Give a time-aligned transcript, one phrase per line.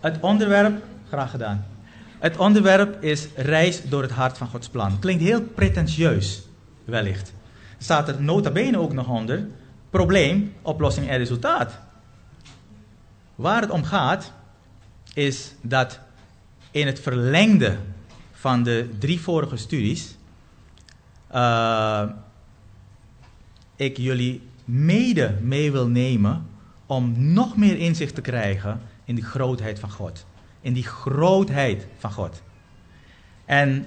[0.00, 1.66] Het onderwerp, graag gedaan.
[2.18, 4.98] Het onderwerp is reis door het hart van Gods plan.
[4.98, 6.42] Klinkt heel pretentieus,
[6.84, 7.32] wellicht.
[7.78, 9.46] Staat er nota bene ook nog onder,
[9.90, 11.78] probleem, oplossing en resultaat.
[13.34, 14.32] Waar het om gaat,
[15.14, 16.00] is dat
[16.70, 17.76] in het verlengde
[18.32, 20.16] van de drie vorige studies,
[21.34, 22.02] uh,
[23.76, 26.46] ik jullie mede mee wil nemen
[26.86, 30.26] om nog meer inzicht te krijgen in de grootheid van God.
[30.60, 32.42] In die grootheid van God.
[33.44, 33.86] En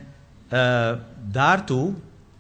[0.54, 0.94] uh,
[1.28, 1.94] daartoe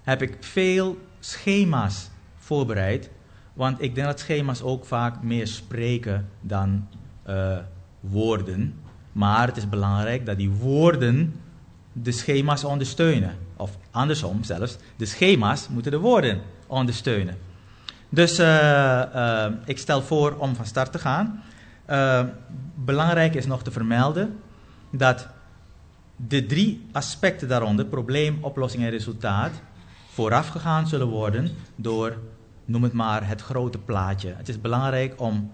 [0.04, 3.10] heb ik veel schema's voorbereid.
[3.54, 6.88] Want ik denk dat schema's ook vaak meer spreken dan
[7.30, 7.58] uh,
[8.00, 8.80] woorden.
[9.12, 11.36] Maar het is belangrijk dat die woorden
[11.91, 13.36] de schema's ondersteunen.
[13.55, 17.38] Of andersom zelfs, de schema's moeten de woorden ondersteunen.
[18.10, 21.44] Dus uh, ik stel voor om van start te gaan.
[21.91, 22.23] Uh,
[22.76, 24.40] belangrijk is nog te vermelden
[24.91, 25.27] dat
[26.16, 29.62] de drie aspecten daaronder, probleem, oplossing en resultaat,
[30.10, 32.18] voorafgegaan zullen worden door,
[32.66, 34.34] noem het maar, het grote plaatje.
[34.38, 35.51] Het is belangrijk om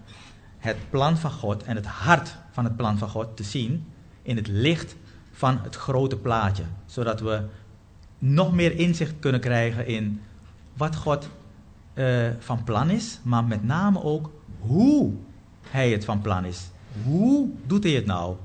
[0.58, 3.86] het plan van God en het hart van het plan van God te zien
[4.22, 4.96] in het licht
[5.32, 6.64] van het grote plaatje.
[6.86, 7.42] Zodat we
[8.18, 10.20] nog meer inzicht kunnen krijgen in
[10.76, 11.28] wat God
[11.94, 15.12] uh, van plan is, maar met name ook hoe
[15.70, 16.70] hij het van plan is.
[17.04, 18.36] Hoe doet hij het nou?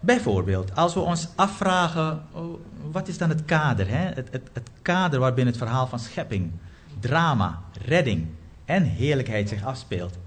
[0.00, 3.88] Bijvoorbeeld, als we ons afvragen, oh, wat is dan het kader?
[3.88, 4.04] Hè?
[4.04, 6.50] Het, het, het kader waarbinnen het verhaal van schepping,
[7.00, 8.26] drama, redding
[8.64, 10.18] en heerlijkheid zich afspeelt.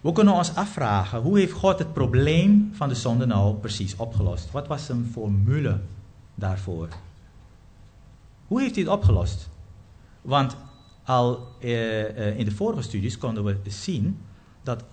[0.00, 4.50] We kunnen ons afvragen, hoe heeft God het probleem van de zonde nou precies opgelost?
[4.50, 5.80] Wat was zijn formule
[6.34, 6.88] daarvoor?
[8.46, 9.48] Hoe heeft hij het opgelost?
[10.22, 10.56] Want
[11.08, 14.18] al uh, in de vorige studies konden we zien
[14.62, 14.84] dat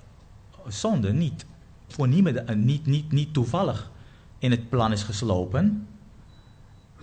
[0.67, 1.45] zonde niet,
[1.87, 3.91] voor niemand, uh, niet, niet, niet toevallig
[4.39, 5.87] in het plan is geslopen.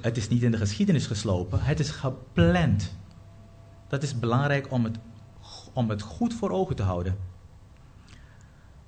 [0.00, 2.96] Het is niet in de geschiedenis geslopen, het is gepland.
[3.89, 4.98] Dat is belangrijk om het,
[5.72, 7.17] om het goed voor ogen te houden.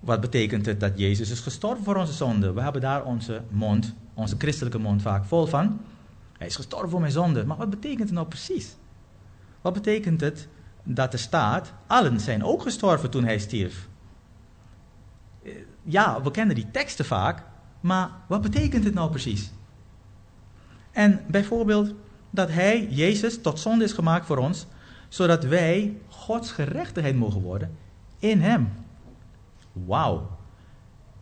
[0.00, 2.52] Wat betekent het dat Jezus is gestorven voor onze zonde?
[2.52, 5.80] We hebben daar onze mond, onze christelijke mond vaak vol van.
[6.38, 7.44] Hij is gestorven voor mijn zonde.
[7.44, 8.76] Maar wat betekent het nou precies?
[9.64, 10.48] Wat betekent het
[10.82, 13.88] dat er staat, allen zijn ook gestorven toen hij stierf?
[15.42, 15.52] Eh,
[15.82, 17.42] ja, we kennen die teksten vaak,
[17.80, 19.52] maar wat betekent het nou precies?
[20.90, 21.94] En bijvoorbeeld
[22.30, 24.66] dat hij, Jezus, tot zonde is gemaakt voor ons,
[25.08, 27.76] zodat wij Gods gerechtigheid mogen worden
[28.18, 28.72] in hem.
[29.72, 30.30] Wauw.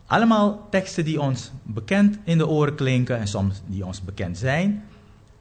[0.07, 4.85] Allemaal teksten die ons bekend in de oren klinken en soms die ons bekend zijn.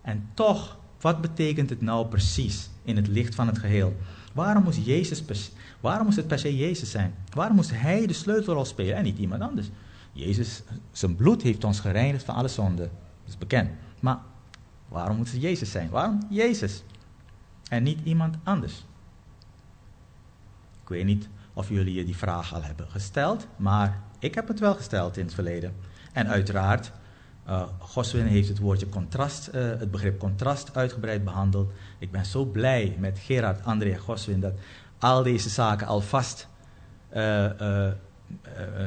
[0.01, 3.95] En toch, wat betekent het nou precies in het licht van het geheel?
[4.33, 5.23] Waarom moest, Jezus
[5.79, 7.13] waarom moest het per se Jezus zijn?
[7.33, 9.69] Waarom moest Hij de sleutelrol spelen en niet iemand anders?
[10.13, 12.89] Jezus, zijn bloed heeft ons gereinigd van alle zonden.
[13.23, 13.69] Dat is bekend.
[13.99, 14.17] Maar
[14.87, 15.89] waarom moet het Jezus zijn?
[15.89, 16.83] Waarom Jezus?
[17.69, 18.85] En niet iemand anders?
[20.81, 24.59] Ik weet niet of jullie je die vraag al hebben gesteld, maar ik heb het
[24.59, 25.73] wel gesteld in het verleden.
[26.13, 26.91] En uiteraard
[27.51, 31.71] uh, Goswin heeft het woordje contrast, uh, het begrip contrast uitgebreid behandeld.
[31.99, 34.53] Ik ben zo blij met Gerard, André Goswin dat
[34.99, 36.47] al deze zaken alvast
[37.13, 37.17] uh,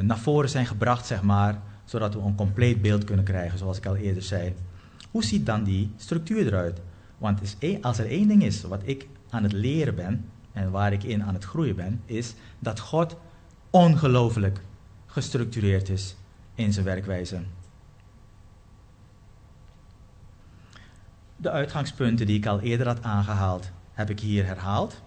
[0.01, 3.87] naar voren zijn gebracht, zeg maar, zodat we een compleet beeld kunnen krijgen, zoals ik
[3.87, 4.55] al eerder zei.
[5.11, 6.81] Hoe ziet dan die structuur eruit?
[7.19, 7.41] Want
[7.81, 11.23] als er één ding is wat ik aan het leren ben en waar ik in
[11.23, 13.17] aan het groeien ben, is dat God
[13.71, 14.61] ongelooflijk
[15.07, 16.17] gestructureerd is
[16.55, 17.39] in zijn werkwijze.
[21.45, 25.03] De uitgangspunten die ik al eerder had aangehaald, heb ik hier herhaald.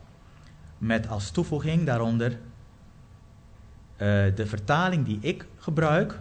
[0.78, 2.38] Met als toevoeging daaronder uh,
[4.36, 6.20] de vertaling die ik gebruik,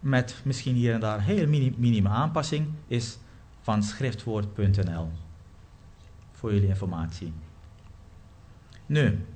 [0.00, 1.46] met misschien hier en daar een hele
[1.76, 3.18] minime aanpassing, is
[3.60, 5.10] van schriftwoord.nl.
[6.32, 7.32] Voor jullie informatie.
[8.86, 9.26] Nu,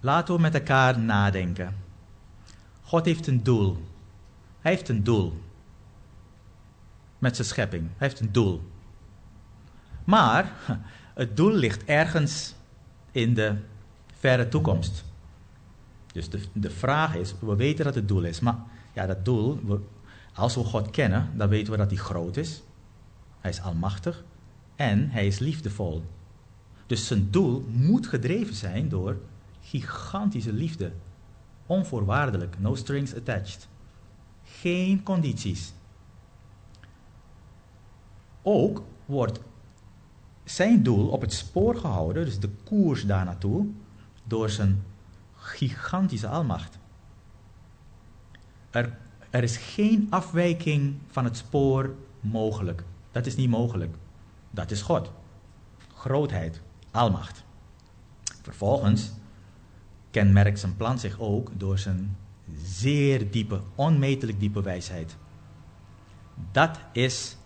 [0.00, 1.76] laten we met elkaar nadenken.
[2.82, 3.76] God heeft een doel.
[4.60, 5.44] Hij heeft een doel
[7.26, 7.82] met zijn schepping.
[7.82, 8.62] Hij heeft een doel.
[10.04, 10.52] Maar
[11.14, 12.54] het doel ligt ergens
[13.10, 13.56] in de
[14.18, 15.04] verre toekomst.
[16.12, 18.58] Dus de, de vraag is, we weten dat het doel is, maar
[18.94, 19.60] ja, dat doel,
[20.34, 22.62] als we God kennen, dan weten we dat hij groot is.
[23.40, 24.24] Hij is almachtig
[24.76, 26.04] en hij is liefdevol.
[26.86, 29.18] Dus zijn doel moet gedreven zijn door
[29.60, 30.92] gigantische liefde.
[31.66, 33.68] Onvoorwaardelijk, no strings attached.
[34.44, 35.72] Geen condities.
[38.48, 39.40] Ook wordt
[40.44, 43.66] zijn doel op het spoor gehouden, dus de koers daar naartoe,
[44.24, 44.84] door zijn
[45.34, 46.78] gigantische almacht.
[48.70, 48.98] Er,
[49.30, 52.84] er is geen afwijking van het spoor mogelijk.
[53.10, 53.96] Dat is niet mogelijk.
[54.50, 55.10] Dat is God.
[55.94, 56.60] Grootheid,
[56.90, 57.44] almacht.
[58.42, 59.12] Vervolgens
[60.10, 62.16] kenmerkt zijn plan zich ook door zijn
[62.62, 65.16] zeer diepe, onmetelijk diepe wijsheid.
[66.52, 67.36] Dat is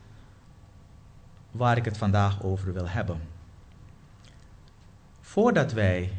[1.51, 3.21] waar ik het vandaag over wil hebben.
[5.21, 6.13] Voordat wij,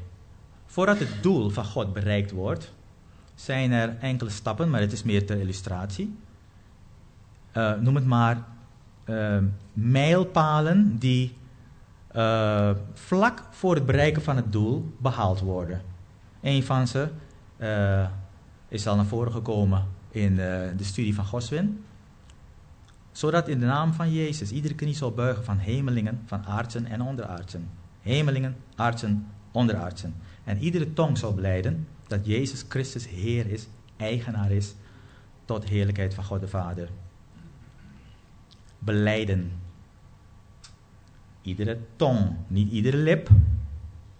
[0.65, 2.73] voordat het doel van God bereikt wordt,
[3.35, 6.17] zijn er enkele stappen, maar het is meer ter illustratie.
[7.53, 8.43] Uh, noem het maar
[9.05, 9.37] uh,
[9.73, 11.37] mijlpalen die
[12.15, 15.81] uh, vlak voor het bereiken van het doel behaald worden.
[16.41, 17.07] Een van ze
[18.67, 21.83] is al naar voren gekomen in de studie van Goswin
[23.11, 27.01] zodat in de naam van Jezus iedere knie zal buigen van hemelingen, van aardsen en
[27.01, 27.69] onderaardsen.
[28.01, 30.15] Hemelingen, aardsen, onderaardsen.
[30.43, 33.67] En iedere tong zal blijden dat Jezus Christus Heer is,
[33.97, 34.75] eigenaar is,
[35.45, 36.89] tot heerlijkheid van God de Vader.
[38.79, 39.51] Beleiden.
[41.41, 43.29] Iedere tong, niet iedere lip.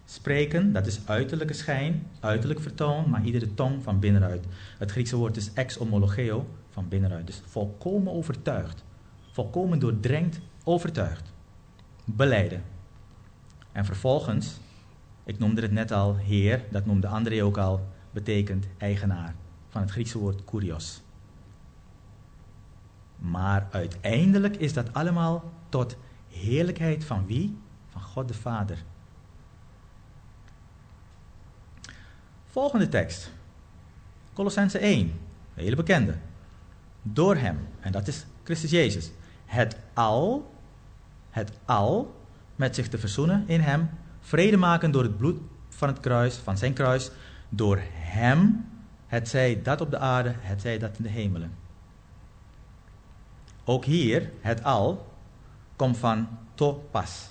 [0.06, 4.46] Spreken, dat is uiterlijke schijn, uiterlijk vertoon, maar iedere tong van binnenuit.
[4.78, 7.28] Het Griekse woord is ex homologeo, van binnenuit.
[7.28, 8.84] Dus volkomen overtuigd.
[9.32, 11.34] Volkomen doordrenkt, overtuigd.
[12.06, 12.64] Beleiden.
[13.72, 14.60] En vervolgens,
[15.24, 19.36] ik noemde het net al, Heer, dat noemde André ook al, betekent eigenaar.
[19.70, 21.02] Van het Griekse woord kurios.
[23.18, 25.98] Maar uiteindelijk is dat allemaal tot
[26.30, 27.58] heerlijkheid van wie?
[27.90, 28.84] Van God de Vader.
[32.46, 33.32] Volgende tekst.
[34.34, 35.14] Colossense 1, een
[35.54, 36.18] hele bekende
[37.02, 39.12] door hem, en dat is Christus Jezus,
[39.46, 40.54] het al,
[41.30, 42.16] het al
[42.56, 43.90] met zich te verzoenen in hem,
[44.20, 47.12] vrede maken door het bloed van het kruis, van zijn kruis,
[47.50, 48.66] door hem,
[49.08, 51.54] het zij dat op de aarde, het zij dat in de hemelen.
[53.64, 55.14] Ook hier, het al,
[55.76, 57.30] komt van to pas.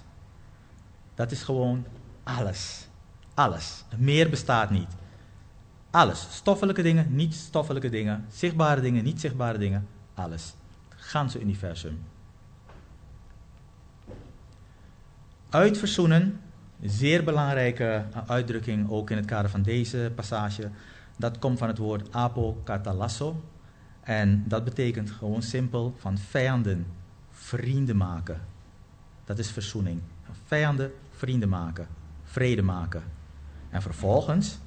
[1.14, 1.86] Dat is gewoon
[2.22, 2.88] alles.
[3.34, 3.84] Alles.
[3.96, 4.88] Meer bestaat niet.
[5.90, 6.26] Alles.
[6.30, 8.24] Stoffelijke dingen, niet stoffelijke dingen.
[8.28, 9.86] Zichtbare dingen, niet zichtbare dingen.
[10.14, 10.54] Alles.
[10.88, 12.02] Het ganse universum.
[15.48, 16.40] Uitverzoenen,
[16.82, 20.70] zeer belangrijke uitdrukking ook in het kader van deze passage.
[21.16, 23.42] Dat komt van het woord apokatalasso.
[24.00, 26.86] En dat betekent gewoon simpel van vijanden
[27.30, 28.40] vrienden maken.
[29.24, 30.00] Dat is verzoening.
[30.46, 31.86] Vijanden vrienden maken.
[32.24, 33.02] Vrede maken.
[33.70, 34.58] En vervolgens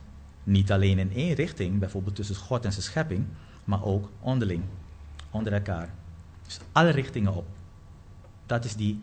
[0.43, 3.25] niet alleen in één richting, bijvoorbeeld tussen God en zijn schepping,
[3.63, 4.63] maar ook onderling,
[5.31, 5.89] onder elkaar.
[6.45, 7.45] Dus alle richtingen op.
[8.45, 9.01] Dat is die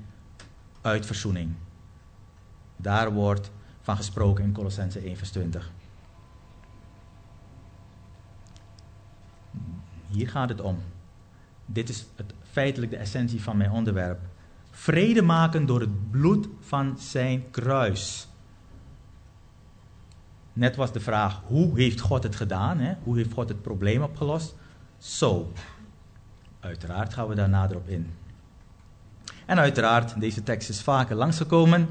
[0.80, 1.52] uitverzoening.
[2.76, 3.50] Daar wordt
[3.80, 5.70] van gesproken in Colossense 1 vers 20.
[10.06, 10.78] Hier gaat het om.
[11.66, 14.20] Dit is het, feitelijk de essentie van mijn onderwerp.
[14.70, 18.28] Vrede maken door het bloed van zijn kruis.
[20.52, 22.78] Net was de vraag, hoe heeft God het gedaan?
[22.78, 22.94] Hè?
[23.02, 24.54] Hoe heeft God het probleem opgelost?
[24.98, 25.52] Zo.
[26.60, 28.10] Uiteraard gaan we daar nader op in.
[29.46, 31.88] En uiteraard, deze tekst is vaker langsgekomen.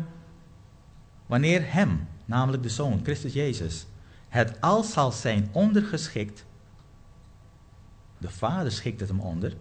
[1.26, 3.88] Wanneer Hem, namelijk de Zoon, Christus Jezus,
[4.28, 6.46] het al zal zijn ondergeschikt,
[8.18, 9.54] de Vader schikt het hem onder,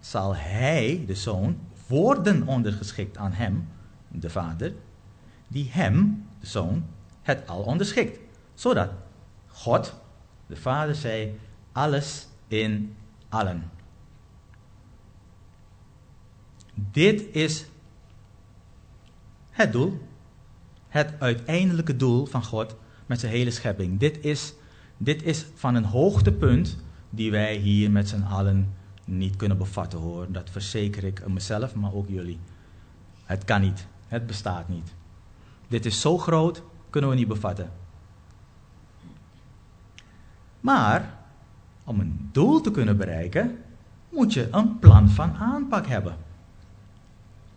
[0.00, 3.68] zal Hij, de Zoon, worden ondergeschikt aan Hem,
[4.08, 4.72] de Vader,
[5.48, 6.84] die Hem, de Zoon,
[7.22, 8.18] het al onderschikt.
[8.54, 8.90] Zodat
[9.46, 9.94] God,
[10.46, 11.38] de Vader, zei:
[11.72, 12.96] alles in
[13.28, 13.70] allen.
[16.74, 17.66] Dit is
[19.50, 20.00] het doel,
[20.88, 23.98] het uiteindelijke doel van God met zijn hele schepping.
[23.98, 24.54] Dit is,
[24.96, 26.78] dit is van een hoogtepunt
[27.10, 28.74] die wij hier met z'n allen
[29.04, 30.26] niet kunnen bevatten hoor.
[30.32, 32.38] Dat verzeker ik mezelf, maar ook jullie.
[33.24, 34.94] Het kan niet, het bestaat niet.
[35.68, 37.70] Dit is zo groot, kunnen we niet bevatten.
[40.60, 41.14] Maar
[41.84, 43.58] om een doel te kunnen bereiken,
[44.08, 46.16] moet je een plan van aanpak hebben.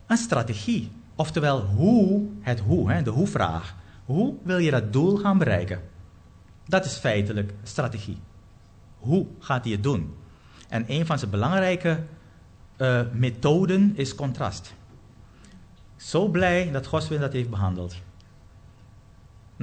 [0.07, 0.91] Een strategie.
[1.15, 3.75] Oftewel, hoe, het hoe, de hoe-vraag.
[4.05, 5.81] Hoe wil je dat doel gaan bereiken?
[6.65, 8.17] Dat is feitelijk strategie.
[8.99, 10.13] Hoe gaat hij het doen?
[10.69, 12.03] En een van zijn belangrijke
[12.77, 14.73] uh, methoden is contrast.
[15.95, 17.95] Zo blij dat Goswin dat heeft behandeld.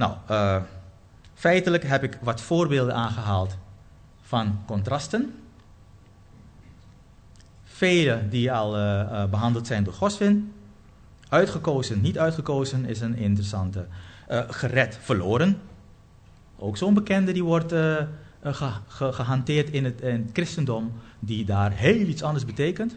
[0.01, 0.61] Nou, uh,
[1.33, 3.57] feitelijk heb ik wat voorbeelden aangehaald
[4.21, 5.33] van contrasten.
[7.63, 10.53] Vele die al uh, behandeld zijn door Goswin.
[11.29, 13.87] Uitgekozen, niet uitgekozen is een interessante.
[14.47, 15.61] gered, verloren.
[16.57, 17.73] Ook zo'n bekende die wordt
[18.87, 20.03] gehanteerd in het
[20.33, 22.95] christendom, die daar heel iets anders betekent.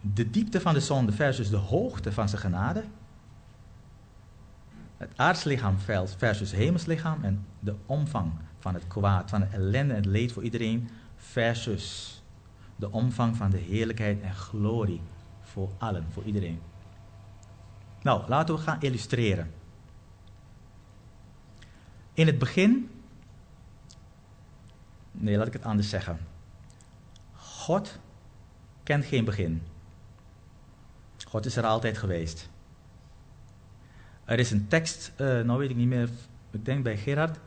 [0.00, 2.84] De diepte van de zonde versus de hoogte van zijn genade.
[4.96, 5.78] Het aardslichaam
[6.16, 10.42] versus hemelslichaam en de omvang van het kwaad, van het ellende en het leed voor
[10.42, 12.22] iedereen versus
[12.76, 15.00] de omvang van de heerlijkheid en glorie
[15.40, 16.60] voor allen, voor iedereen.
[18.02, 19.52] Nou, laten we gaan illustreren.
[22.12, 22.90] In het begin,
[25.10, 26.18] nee, laat ik het anders zeggen.
[27.32, 27.98] God
[28.82, 29.62] kent geen begin.
[31.26, 32.48] God is er altijd geweest.
[34.24, 36.08] Er is een tekst, uh, nou weet ik niet meer,
[36.50, 37.38] ik denk bij Gerard,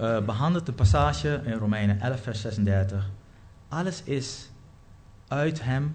[0.00, 3.10] uh, behandelt een passage in Romeinen 11, vers 36.
[3.68, 4.50] Alles is
[5.28, 5.94] uit Hem,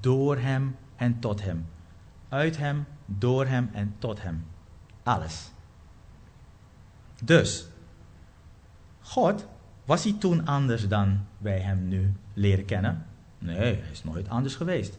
[0.00, 1.66] door Hem en tot Hem.
[2.28, 4.44] Uit Hem, door Hem en tot Hem.
[5.02, 5.50] Alles.
[7.24, 7.68] Dus,
[9.00, 9.46] God,
[9.84, 13.06] was hij toen anders dan wij Hem nu leren kennen?
[13.38, 14.98] Nee, hij is nooit anders geweest.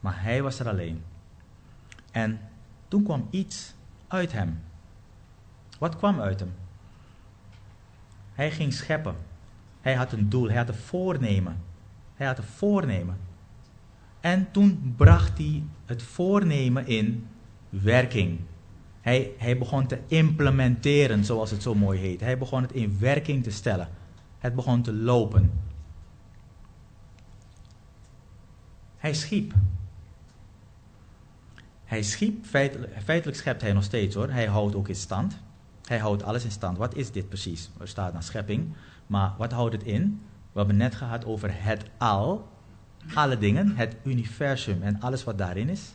[0.00, 1.02] Maar Hij was er alleen.
[2.10, 2.40] En
[2.88, 3.74] toen kwam iets
[4.08, 4.60] uit Hem.
[5.78, 6.52] Wat kwam uit Hem?
[8.32, 9.16] Hij ging scheppen.
[9.80, 11.56] Hij had een doel, hij had een voornemen.
[12.14, 13.16] Hij had een voornemen.
[14.20, 17.26] En toen bracht hij het voornemen in
[17.68, 18.40] werking.
[19.00, 22.20] Hij, hij begon te implementeren, zoals het zo mooi heet.
[22.20, 23.88] Hij begon het in werking te stellen.
[24.38, 25.52] Het begon te lopen.
[28.96, 29.54] Hij schiep.
[31.88, 34.30] Hij schiep, feitelijk, schept hij nog steeds hoor.
[34.30, 35.38] Hij houdt ook in stand.
[35.84, 36.78] Hij houdt alles in stand.
[36.78, 37.70] Wat is dit precies?
[37.80, 38.74] Er staat dan schepping.
[39.06, 40.20] Maar wat houdt het in?
[40.52, 42.48] We hebben net gehad over het al.
[43.14, 45.92] Alle dingen, het universum en alles wat daarin is.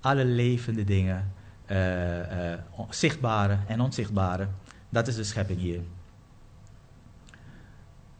[0.00, 1.32] Alle levende dingen,
[1.70, 2.58] uh, uh,
[2.90, 4.48] zichtbare en onzichtbare.
[4.88, 5.80] Dat is de schepping hier.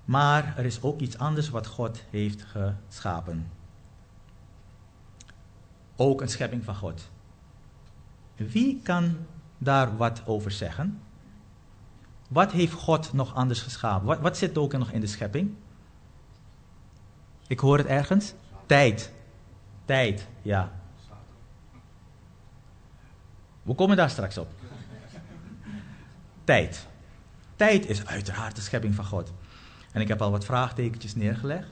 [0.04, 3.46] Maar er is ook iets anders wat God heeft geschapen.
[5.96, 7.10] Ook een schepping van God.
[8.36, 9.16] Wie kan
[9.58, 11.00] daar wat over zeggen?
[12.28, 14.22] Wat heeft God nog anders geschapen?
[14.22, 15.54] Wat, zit ook nog in de schepping?
[17.46, 18.34] Ik hoor het ergens.
[18.66, 19.12] Tijd.
[19.84, 20.72] Tijd, ja.
[23.62, 24.48] We komen daar straks op.
[26.44, 26.86] Tijd.
[27.56, 29.32] Tijd is uiteraard de schepping van God.
[29.92, 31.68] En ik heb al wat vraagtekentjes neergelegd.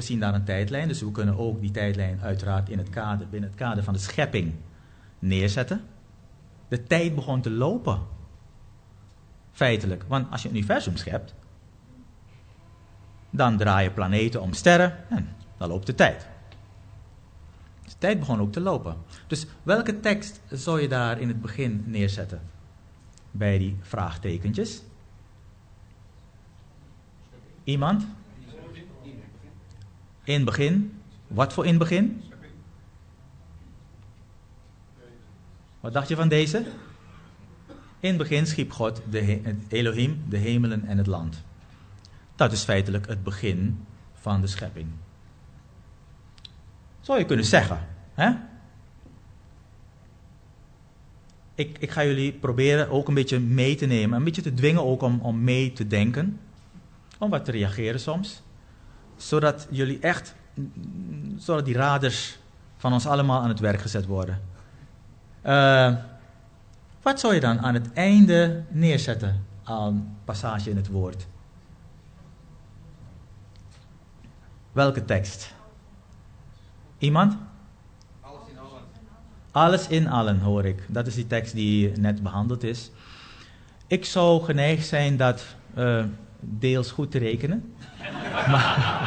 [0.00, 3.28] We zien daar een tijdlijn, dus we kunnen ook die tijdlijn uiteraard in het kader,
[3.28, 4.54] binnen het kader van de schepping
[5.18, 5.80] neerzetten.
[6.68, 8.00] De tijd begon te lopen.
[9.52, 10.04] Feitelijk.
[10.08, 11.34] Want als je een universum schept,
[13.30, 16.26] dan draaien planeten om sterren en dan loopt de tijd.
[17.82, 18.96] Dus de tijd begon ook te lopen.
[19.26, 22.40] Dus welke tekst zou je daar in het begin neerzetten?
[23.30, 24.82] Bij die vraagtekentjes.
[27.64, 28.06] Iemand?
[30.30, 31.00] In begin.
[31.26, 32.22] Wat voor in begin?
[35.80, 36.66] Wat dacht je van deze?
[38.00, 41.42] In begin schiep God, de Elohim, de hemelen en het land.
[42.36, 44.86] Dat is feitelijk het begin van de schepping.
[47.00, 47.86] Zou je kunnen zeggen.
[48.14, 48.30] Hè?
[51.54, 54.18] Ik, ik ga jullie proberen ook een beetje mee te nemen.
[54.18, 56.40] Een beetje te dwingen ook om, om mee te denken.
[57.18, 58.42] Om wat te reageren soms.
[59.20, 60.34] Zodat jullie echt,
[61.36, 62.38] zodat die raders
[62.76, 64.40] van ons allemaal aan het werk gezet worden.
[65.46, 65.94] Uh,
[67.02, 71.26] wat zou je dan aan het einde neerzetten aan passage in het woord?
[74.72, 75.54] Welke tekst?
[76.98, 77.36] Iemand?
[78.20, 78.82] Alles in allen.
[79.50, 80.84] Alles in allen hoor ik.
[80.88, 82.90] Dat is die tekst die net behandeld is.
[83.86, 85.44] Ik zou geneigd zijn dat
[85.76, 86.04] uh,
[86.40, 87.74] deels goed te rekenen.
[88.50, 88.99] maar,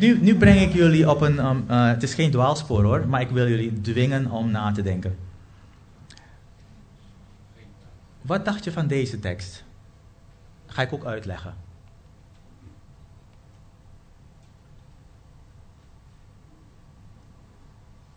[0.00, 1.46] nu, nu breng ik jullie op een.
[1.46, 4.82] Um, uh, het is geen dwaalspoor hoor, maar ik wil jullie dwingen om na te
[4.82, 5.16] denken.
[8.22, 9.64] Wat dacht je van deze tekst?
[10.70, 11.54] ga ik ook uitleggen.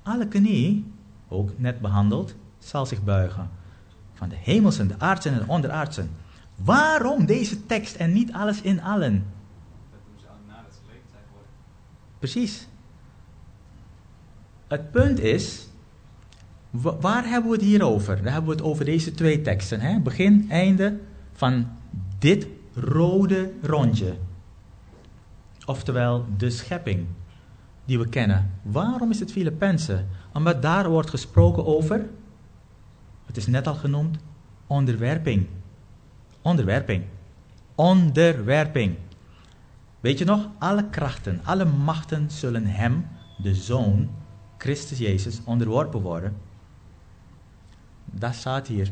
[0.04, 0.94] Alle knie,
[1.28, 3.50] ook net behandeld, zal zich buigen.
[4.14, 6.12] Van de hemelsen, de aardsen en de onderaardsen.
[6.56, 9.26] Waarom deze tekst en niet alles in allen?
[12.24, 12.68] Precies.
[14.68, 15.68] Het punt is,
[16.72, 18.16] waar hebben we het hier over?
[18.16, 19.80] Dan hebben we het over deze twee teksten.
[19.80, 20.00] Hè?
[20.00, 21.00] Begin, einde
[21.34, 21.68] van
[22.20, 24.14] dit rode rondje.
[25.66, 27.06] Oftewel de schepping.
[27.86, 28.52] die we kennen.
[28.62, 30.08] Waarom is het Filippenzen?
[30.34, 32.10] Omdat daar wordt gesproken over,
[33.26, 34.18] het is net al genoemd,
[34.68, 35.48] onderwerping.
[36.42, 37.04] Onderwerping.
[37.76, 38.96] Onderwerping.
[40.04, 40.50] Weet je nog?
[40.58, 43.08] Alle krachten, alle machten zullen hem,
[43.38, 44.10] de Zoon,
[44.58, 46.36] Christus Jezus, onderworpen worden.
[48.06, 48.92] Dat staat hier.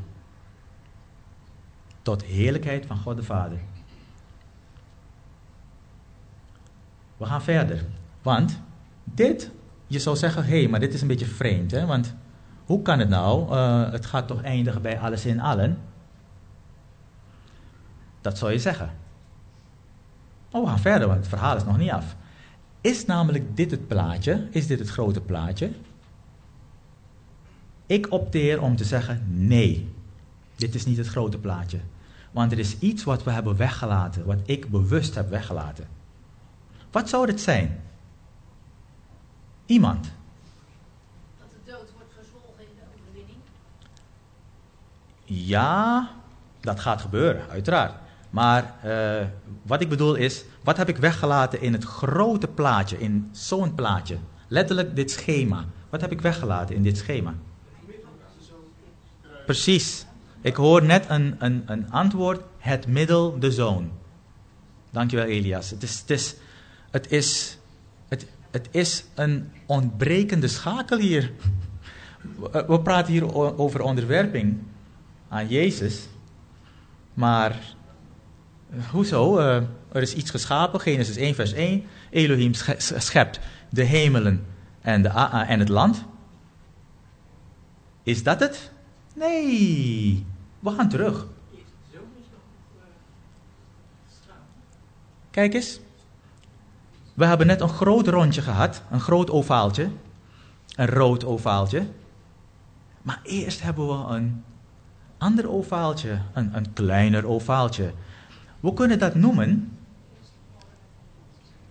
[2.01, 3.59] Tot heerlijkheid van God de Vader.
[7.17, 7.85] We gaan verder.
[8.21, 8.61] Want
[9.03, 9.51] dit,
[9.87, 11.71] je zou zeggen, hé, hey, maar dit is een beetje vreemd.
[11.71, 11.85] Hè?
[11.85, 12.15] Want
[12.65, 13.53] hoe kan het nou?
[13.53, 15.77] Uh, het gaat toch eindigen bij alles in allen?
[18.21, 18.99] Dat zou je zeggen.
[20.51, 22.15] Oh, we gaan verder, want het verhaal is nog niet af.
[22.81, 24.47] Is namelijk dit het plaatje?
[24.51, 25.71] Is dit het grote plaatje?
[27.85, 29.93] Ik opteer om te zeggen nee.
[30.55, 31.79] Dit is niet het grote plaatje.
[32.31, 35.87] Want er is iets wat we hebben weggelaten, wat ik bewust heb weggelaten.
[36.91, 37.81] Wat zou het zijn?
[39.65, 40.11] Iemand.
[41.39, 43.37] Dat de dood wordt verzwolgen in de overwinning.
[45.23, 46.09] Ja,
[46.59, 47.93] dat gaat gebeuren, uiteraard.
[48.31, 49.25] Maar uh,
[49.61, 54.17] wat ik bedoel is, wat heb ik weggelaten in het grote plaatje, in zo'n plaatje?
[54.47, 55.65] Letterlijk dit schema.
[55.89, 57.33] Wat heb ik weggelaten in dit schema?
[59.45, 60.05] Precies.
[60.41, 63.91] Ik hoor net een, een, een antwoord, het middel, de zoon.
[64.89, 65.69] Dankjewel Elias.
[65.69, 66.35] Het is, het is,
[66.91, 67.57] het is,
[68.07, 71.31] het, het is een ontbrekende schakel hier.
[72.67, 74.57] We praten hier over onderwerping
[75.29, 76.07] aan Jezus.
[77.13, 77.59] Maar
[78.91, 79.39] hoezo?
[79.39, 79.55] Uh,
[79.91, 81.83] er is iets geschapen, Genesis 1 vers 1.
[82.09, 84.45] Elohim schept de hemelen
[84.81, 85.09] en, de,
[85.47, 86.05] en het land.
[88.03, 88.71] Is dat het?
[89.15, 90.25] Nee,
[90.59, 91.27] we gaan terug.
[95.31, 95.79] Kijk eens.
[97.13, 99.89] We hebben net een groot rondje gehad, een groot ovaaltje,
[100.75, 101.87] een rood ovaaltje.
[103.01, 104.43] Maar eerst hebben we een
[105.17, 107.93] ander ovaaltje, een, een kleiner ovaaltje.
[108.61, 109.77] We kunnen dat noemen,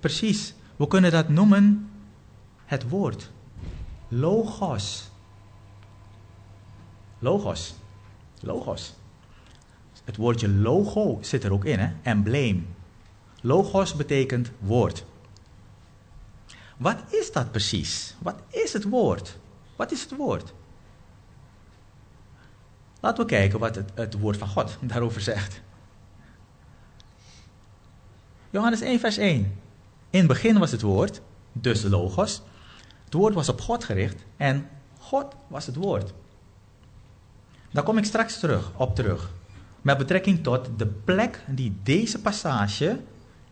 [0.01, 1.91] precies, we kunnen dat noemen
[2.65, 3.31] het woord.
[4.09, 5.11] Logos.
[7.19, 7.75] Logos.
[8.41, 8.95] Logos.
[10.05, 11.93] Het woordje logo zit er ook in, hè?
[12.03, 12.75] embleem.
[13.41, 15.05] Logos betekent woord.
[16.77, 18.17] Wat is dat precies?
[18.19, 19.39] Wat is het woord?
[19.77, 20.53] Wat is het woord?
[23.01, 25.61] Laten we kijken wat het, het woord van God daarover zegt.
[28.51, 29.59] Johannes 1, vers 1.
[30.11, 31.21] In het begin was het woord,
[31.53, 32.43] dus logos.
[33.05, 36.13] Het woord was op God gericht en God was het woord.
[37.71, 39.31] Daar kom ik straks terug, op terug.
[39.83, 43.01] Met betrekking tot de plek die deze passage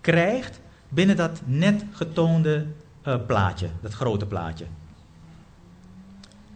[0.01, 2.67] krijgt binnen dat net getoonde
[3.05, 4.67] uh, plaatje, dat grote plaatje.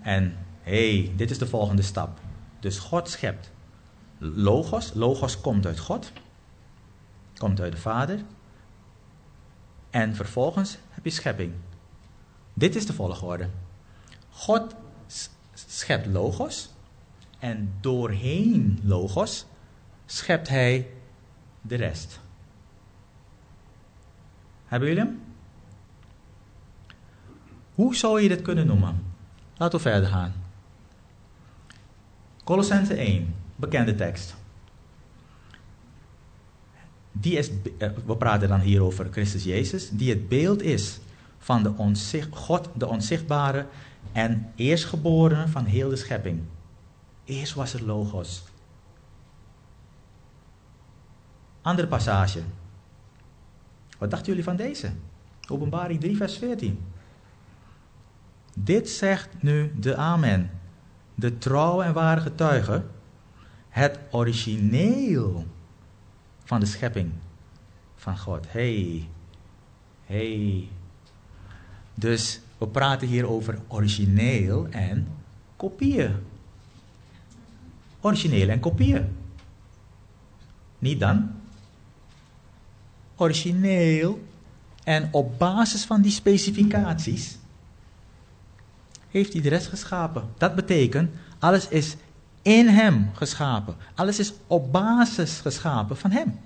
[0.01, 2.19] En hé, hey, dit is de volgende stap.
[2.61, 3.51] Dus God schept
[4.19, 4.91] logos.
[4.95, 6.13] Logos komt uit God
[7.37, 8.21] komt uit de Vader.
[9.91, 11.53] En vervolgens heb je schepping.
[12.55, 13.49] Dit is de volgorde.
[14.31, 14.75] God
[15.55, 16.71] schept logos.
[17.39, 19.47] En doorheen logos
[20.07, 20.91] schept hij
[21.61, 22.21] de rest.
[24.67, 25.23] Hebben jullie hem?
[27.75, 29.05] Hoe zou je dit kunnen noemen?
[29.57, 30.33] Laten we verder gaan.
[32.45, 34.35] Colossense 1, bekende tekst
[37.13, 41.01] die is, eh, we praten dan hier over Christus Jezus, die het beeld is
[41.39, 43.67] van de onzicht, God, de onzichtbare
[44.13, 46.41] en eerstgeborene van heel de schepping.
[47.25, 48.45] Eerst was er Logos.
[51.63, 52.43] Andere passage.
[53.99, 54.93] Wat dachten jullie van deze?
[55.49, 56.79] Openbaring 3, vers 14.
[58.55, 60.51] Dit zegt nu de Amen,
[61.15, 62.85] de trouwe en ware getuige,
[63.69, 65.47] het origineel
[66.45, 67.13] van de schepping
[67.97, 68.47] van God.
[68.49, 69.09] Hey,
[70.07, 70.69] hey.
[71.95, 75.09] Dus we praten hier over origineel en
[75.57, 76.15] kopieën.
[78.01, 79.17] Origineel en kopieën.
[80.79, 81.31] Niet dan?
[83.17, 84.23] Origineel
[84.85, 87.39] en op basis van die specificaties
[89.13, 90.29] heeft hij de rest geschapen.
[90.39, 91.97] Dat betekent, alles is
[92.43, 93.77] in Hem geschapen.
[93.95, 96.41] Alles is op basis geschapen van Hem.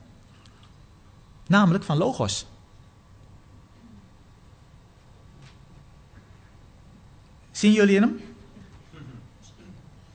[1.47, 2.47] Namelijk van Logos.
[7.51, 8.21] Zien jullie hem?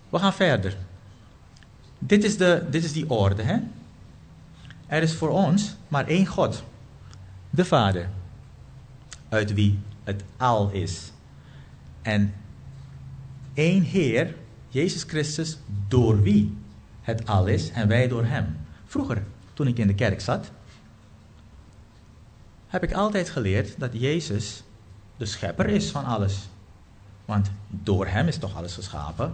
[0.09, 0.77] We gaan verder.
[1.99, 3.41] Dit is, de, dit is die orde.
[3.41, 3.57] Hè?
[4.87, 6.63] Er is voor ons maar één God.
[7.49, 8.09] De Vader.
[9.29, 11.11] Uit wie het al is.
[12.01, 12.33] En
[13.53, 14.35] één Heer,
[14.71, 15.57] Jezus Christus,
[15.87, 16.57] door wie
[17.01, 18.57] het al is en wij door Hem.
[18.85, 20.51] Vroeger, toen ik in de kerk zat,
[22.67, 24.63] heb ik altijd geleerd dat Jezus
[25.17, 26.49] de schepper is van alles.
[27.25, 29.33] Want door Hem is toch alles geschapen.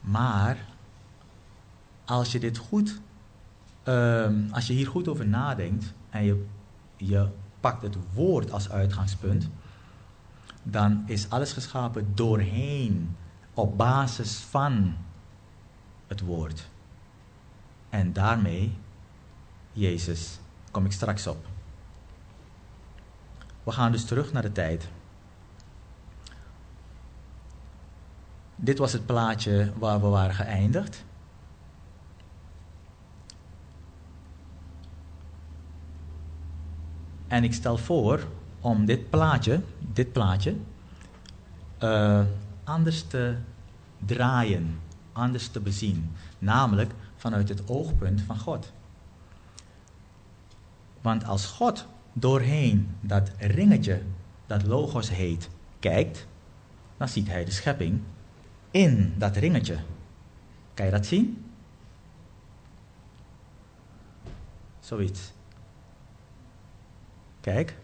[0.00, 0.58] Maar
[2.04, 3.00] als je dit goed,
[3.82, 6.46] ehm, als je hier goed over nadenkt en je,
[6.96, 7.28] je
[7.60, 9.48] pakt het woord als uitgangspunt,
[10.64, 13.16] dan is alles geschapen doorheen,
[13.54, 14.96] op basis van
[16.06, 16.68] het woord.
[17.90, 18.76] En daarmee,
[19.72, 20.38] Jezus,
[20.70, 21.46] kom ik straks op.
[23.62, 24.88] We gaan dus terug naar de tijd.
[28.56, 31.04] Dit was het plaatje waar we waren geëindigd.
[37.26, 38.26] En ik stel voor
[38.64, 40.56] om dit plaatje, dit plaatje,
[41.82, 42.20] uh,
[42.64, 43.36] anders te
[43.98, 44.80] draaien,
[45.12, 46.12] anders te bezien.
[46.38, 48.72] Namelijk vanuit het oogpunt van God.
[51.00, 54.02] Want als God doorheen dat ringetje,
[54.46, 56.26] dat logos heet, kijkt,
[56.96, 58.00] dan ziet hij de schepping
[58.70, 59.76] in dat ringetje.
[60.74, 61.44] Kan je dat zien?
[64.80, 65.32] Zoiets.
[67.40, 67.82] Kijk,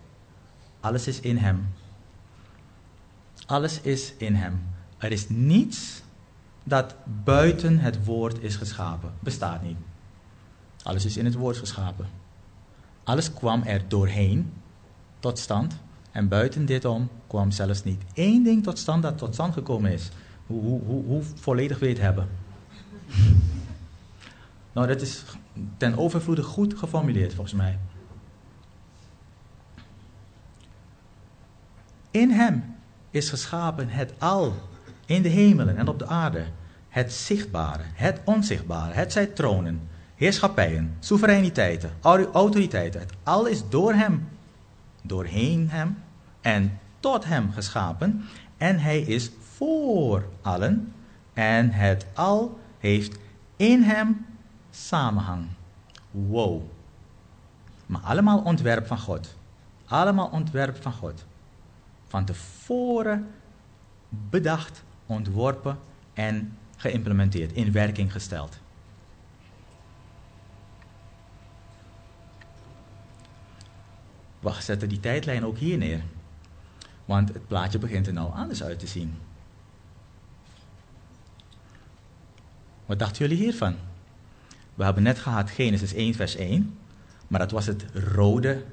[0.80, 1.68] alles is in Hem.
[3.46, 4.62] Alles is in Hem.
[4.98, 6.02] Er is niets
[6.64, 9.12] dat buiten het woord is geschapen.
[9.20, 9.76] Bestaat niet.
[10.82, 12.06] Alles is in het woord geschapen.
[13.04, 14.52] Alles kwam er doorheen
[15.18, 15.76] tot stand.
[16.10, 19.92] En buiten dit om kwam zelfs niet één ding tot stand dat tot stand gekomen
[19.92, 20.10] is.
[20.46, 22.28] Hoe, hoe, hoe, volledig het hebben?
[24.74, 25.24] nou, dat is
[25.76, 27.78] ten overvloede goed geformuleerd volgens mij.
[32.11, 32.77] In hem
[33.11, 34.55] is geschapen het al
[35.07, 36.44] in de hemelen en op de aarde.
[36.88, 41.90] Het zichtbare, het onzichtbare, het zij tronen, heerschappijen, soevereiniteiten,
[42.33, 43.01] autoriteiten.
[43.01, 44.29] Het al is door hem,
[45.03, 45.99] doorheen hem
[46.40, 48.25] en tot hem geschapen.
[48.57, 50.92] En hij is voor allen.
[51.33, 53.18] En het al heeft
[53.57, 54.27] in hem
[54.70, 55.46] samenhang.
[56.11, 56.62] Wow.
[57.87, 59.37] Maar allemaal ontwerp van God.
[59.85, 61.25] Allemaal ontwerp van God
[62.11, 63.31] van tevoren
[64.09, 65.79] bedacht, ontworpen
[66.12, 68.59] en geïmplementeerd, in werking gesteld.
[74.40, 76.03] We zetten die tijdlijn ook hier neer.
[77.05, 79.18] Want het plaatje begint er nou anders uit te zien.
[82.87, 83.77] Wat dachten jullie hiervan?
[84.75, 86.79] We hebben net gehad Genesis 1, vers 1.
[87.29, 88.64] Maar dat was het rode.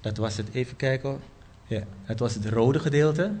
[0.00, 1.20] Dat was het, even kijken.
[1.66, 3.32] Ja, het was het rode gedeelte.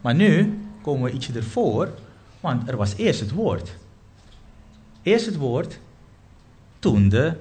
[0.00, 1.94] Maar nu komen we ietsje ervoor,
[2.40, 3.76] want er was eerst het woord.
[5.02, 5.80] Eerst het woord,
[6.78, 7.36] toen de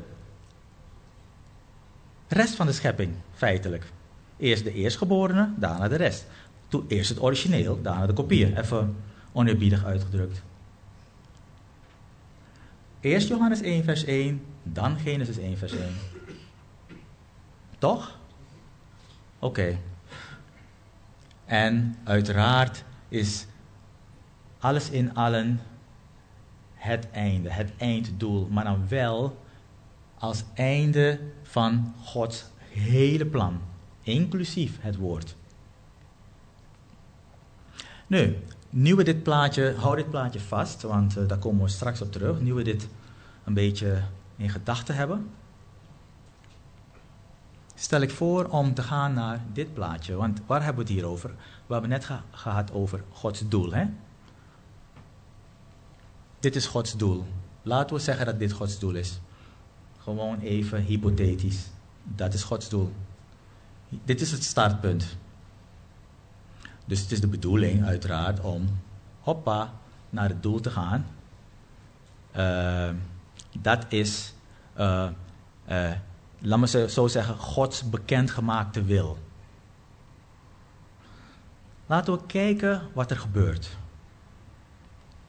[2.28, 3.86] rest van de schepping, feitelijk.
[4.38, 6.26] Eerst de eerstgeborene, daarna de rest.
[6.67, 8.58] Toen eerst het origineel, daarna de kopieën.
[8.58, 8.95] Even
[9.32, 10.41] oneerbiedig uitgedrukt.
[13.00, 15.82] Eerst Johannes 1, vers 1, dan Genesis 1, vers 1.
[17.78, 18.17] Toch?
[19.39, 19.78] Oké.
[21.48, 23.46] En uiteraard is
[24.60, 25.60] alles in allen
[26.74, 29.38] het einde, het einddoel, maar dan wel
[30.18, 33.62] als einde van Gods hele plan,
[34.02, 35.36] inclusief het woord.
[38.08, 38.36] Nu,
[38.70, 42.12] nu we dit plaatje, hou dit plaatje vast, want uh, daar komen we straks op
[42.12, 42.40] terug.
[42.40, 42.88] Nu we dit
[43.44, 44.02] een beetje
[44.38, 45.30] in gedachten hebben,
[47.80, 50.16] stel ik voor om te gaan naar dit plaatje.
[50.16, 51.30] Want waar hebben we het hier over?
[51.66, 53.72] We hebben net gehad over Gods doel.
[53.72, 53.86] Hè?
[56.40, 57.26] Dit is Gods doel.
[57.62, 59.20] Laten we zeggen dat dit Gods doel is.
[59.98, 61.68] Gewoon even hypothetisch.
[62.04, 62.94] Dat is Gods doel.
[63.90, 65.18] Dit is het startpunt.
[66.86, 68.80] Dus het is de bedoeling, uiteraard, om
[69.20, 69.74] hoppa
[70.10, 71.06] naar het doel te gaan.
[72.38, 72.90] Uh,
[73.60, 74.34] dat is
[74.78, 75.08] uh,
[75.70, 75.92] uh,
[76.39, 79.17] laat me zo zeggen, Gods bekendgemaakte wil.
[81.86, 83.78] Laten we kijken wat er gebeurt.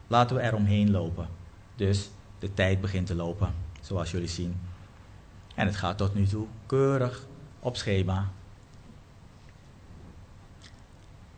[0.06, 1.28] Laten we eromheen lopen.
[1.76, 4.60] Dus de tijd begint te lopen, zoals jullie zien.
[5.54, 7.26] En het gaat tot nu toe keurig
[7.60, 8.28] op schema.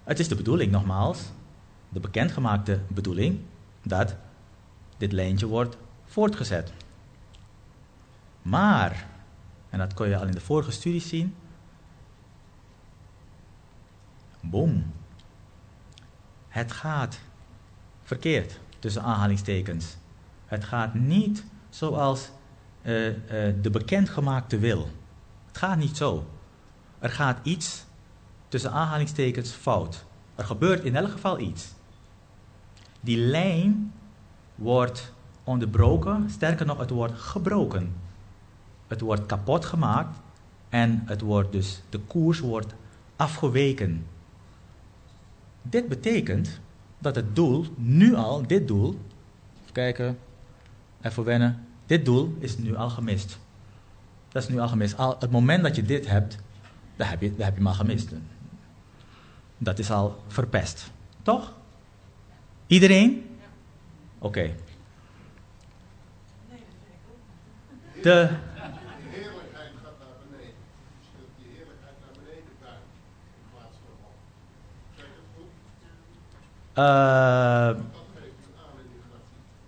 [0.05, 1.23] Het is de bedoeling, nogmaals,
[1.89, 3.41] de bekendgemaakte bedoeling,
[3.83, 4.17] dat
[4.97, 6.73] dit lijntje wordt voortgezet.
[8.43, 9.07] Maar
[9.71, 11.35] en dat kon je al in de vorige studies zien,
[14.41, 14.93] Boom.
[16.49, 17.21] Het gaat
[18.03, 19.97] verkeerd, tussen aanhalingstekens.
[20.47, 22.31] Het gaat niet zoals
[22.83, 23.15] uh, uh,
[23.63, 24.89] de bekendgemaakte wil.
[25.47, 26.27] Het gaat niet zo.
[26.99, 27.85] Er gaat iets,
[28.49, 30.05] tussen aanhalingstekens, fout.
[30.35, 31.73] Er gebeurt in elk geval iets.
[33.01, 33.93] Die lijn
[34.55, 35.13] wordt
[35.45, 37.95] onderbroken, sterker nog, het wordt gebroken.
[38.91, 40.19] Het wordt kapot gemaakt
[40.69, 42.75] en het wordt dus, de koers wordt
[43.17, 44.07] afgeweken.
[45.63, 46.61] Dit betekent
[46.99, 48.99] dat het doel, nu al, dit doel,
[49.61, 50.19] even kijken,
[51.01, 53.39] even wennen, dit doel is nu al gemist.
[54.29, 54.97] Dat is nu al gemist.
[54.97, 56.39] Al, het moment dat je dit hebt,
[56.97, 58.13] dan heb je, dan heb je maar gemist.
[59.59, 60.91] Dat is al verpest.
[61.23, 61.53] Toch?
[62.67, 63.37] Iedereen?
[64.19, 64.55] Oké.
[68.03, 68.29] De
[69.11, 70.55] heerlijkheid gaat naar beneden.
[71.17, 72.81] Dus die heerlijkheid naar beneden buigt
[73.37, 74.15] in plaats van op.
[74.97, 75.51] Zeg ik het goed?
[75.73, 76.70] Uh, Dat geeft het aan in die grafiek.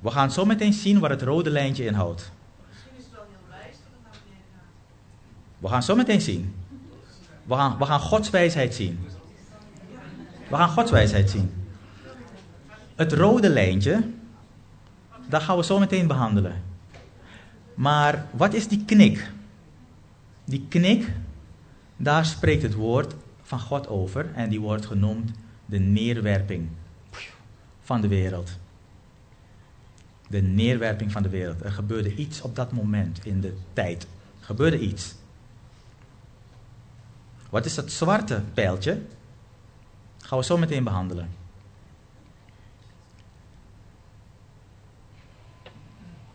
[0.01, 2.31] We gaan zo meteen zien wat het rode lijntje inhoudt.
[5.59, 6.55] We gaan zo meteen zien.
[7.45, 8.99] We gaan, we gaan Gods wijsheid zien.
[10.49, 11.53] We gaan Gods wijsheid zien.
[12.95, 14.03] Het rode lijntje,
[15.29, 16.63] dat gaan we zo meteen behandelen.
[17.75, 19.31] Maar wat is die knik?
[20.45, 21.13] Die knik,
[21.97, 25.31] daar spreekt het woord van God over en die wordt genoemd
[25.67, 26.69] de neerwerping
[27.83, 28.59] van de wereld.
[30.29, 31.63] De neerwerping van de wereld.
[31.63, 34.07] Er gebeurde iets op dat moment in de tijd.
[34.41, 35.15] Gebeurde iets.
[37.51, 39.03] Wat is dat zwarte pijltje?
[40.19, 41.31] Gaan we zo meteen behandelen.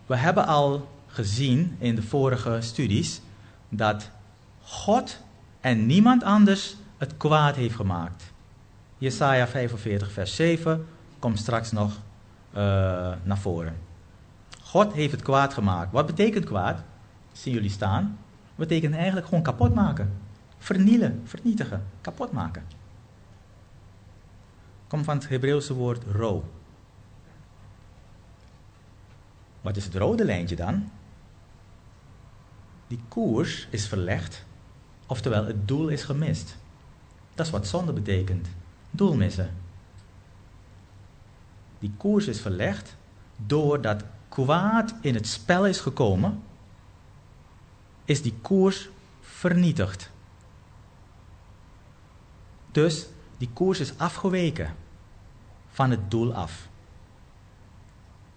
[0.06, 3.22] We hebben al gezien in de vorige studies
[3.70, 4.10] dat
[4.62, 5.20] God
[5.62, 8.24] en niemand anders het kwaad heeft gemaakt.
[8.98, 10.88] Jesaja 45, vers 7
[11.20, 13.76] komt straks nog uh, naar voren.
[14.62, 15.92] God heeft het kwaad gemaakt.
[15.92, 16.82] Wat betekent kwaad?
[17.32, 18.18] Zien jullie staan?
[18.56, 20.14] Betekent eigenlijk gewoon kapot maken.
[20.58, 22.64] Vernielen, vernietigen, kapot maken.
[24.88, 26.44] Komt van het Hebreeuwse woord ro.
[29.62, 30.90] Wat is het rode lijntje dan?
[32.88, 34.46] Die koers is verlegd,
[35.06, 36.58] oftewel het doel is gemist.
[37.36, 38.48] Dat is wat zonde betekent.
[38.92, 39.54] Doel missen.
[41.80, 42.96] Die koers is verlegd
[43.46, 46.44] doordat kwaad in het spel is gekomen,
[48.06, 48.90] is die koers
[49.22, 50.12] vernietigd.
[52.72, 54.76] Dus die koers is afgeweken
[55.72, 56.68] van het doel af.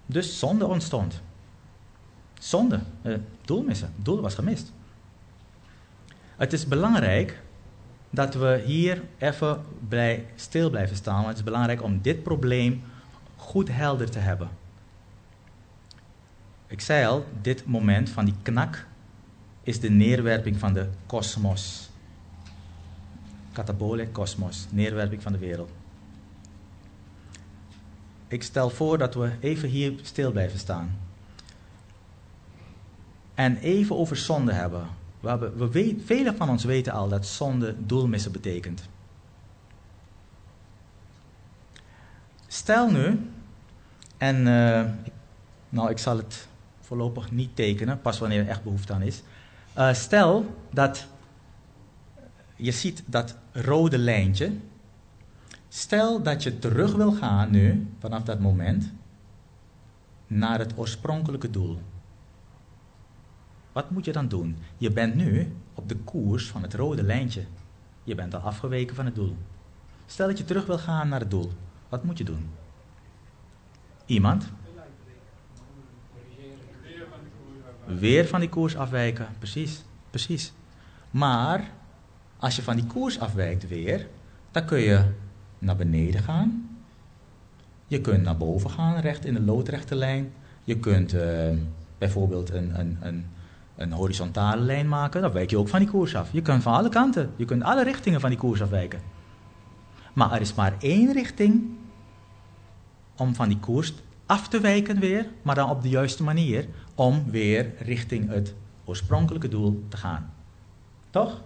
[0.06, 1.20] Dus zonde ontstond.
[2.38, 4.72] Zonde, eh, doel missen, doel was gemist.
[6.36, 7.42] Het is belangrijk
[8.10, 12.82] dat we hier even bij stil blijven staan, want het is belangrijk om dit probleem
[13.40, 14.48] goed helder te hebben.
[16.66, 18.86] Ik zei al, dit moment van die knak
[19.62, 21.90] is de neerwerping van de kosmos.
[23.52, 25.70] Katabole kosmos, neerwerping van de wereld.
[28.28, 30.98] Ik stel voor dat we even hier stil blijven staan.
[33.34, 34.86] En even over zonde hebben.
[35.20, 38.88] We hebben we weet, velen van ons weten al dat zonde doelmissen betekent.
[42.60, 43.30] Stel nu,
[44.16, 44.84] en uh,
[45.68, 46.48] nou ik zal het
[46.80, 49.22] voorlopig niet tekenen, pas wanneer er echt behoefte aan is.
[49.78, 51.06] Uh, stel dat
[52.56, 54.52] je ziet dat rode lijntje.
[55.68, 58.92] Stel dat je terug wil gaan nu, vanaf dat moment,
[60.26, 61.78] naar het oorspronkelijke doel.
[63.72, 64.56] Wat moet je dan doen?
[64.76, 67.44] Je bent nu op de koers van het rode lijntje.
[68.04, 69.36] Je bent al afgeweken van het doel.
[70.06, 71.52] Stel dat je terug wil gaan naar het doel.
[71.90, 72.50] Wat moet je doen?
[74.06, 74.50] Iemand?
[77.86, 79.28] Weer van die koers afwijken.
[79.38, 80.52] Precies, precies.
[81.10, 81.70] Maar
[82.36, 84.08] als je van die koers afwijkt weer,
[84.50, 85.04] dan kun je
[85.58, 86.78] naar beneden gaan.
[87.86, 90.32] Je kunt naar boven gaan, recht in de loodrechte lijn.
[90.64, 91.22] Je kunt uh,
[91.98, 93.26] bijvoorbeeld een, een, een,
[93.76, 95.22] een, horizontale lijn maken.
[95.22, 96.32] Dan wijk je ook van die koers af.
[96.32, 99.00] Je kunt van alle kanten, je kunt alle richtingen van die koers afwijken.
[100.12, 101.78] Maar er is maar één richting
[103.20, 103.92] om van die koers
[104.26, 108.54] af te wijken weer, maar dan op de juiste manier, om weer richting het
[108.84, 110.32] oorspronkelijke doel te gaan.
[111.10, 111.42] Toch?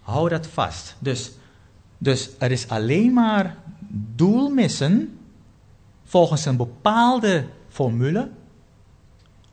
[0.00, 0.96] Hou dat vast.
[0.98, 1.32] Dus,
[1.98, 3.56] dus er is alleen maar
[4.14, 5.18] doel missen
[6.04, 8.30] volgens een bepaalde formule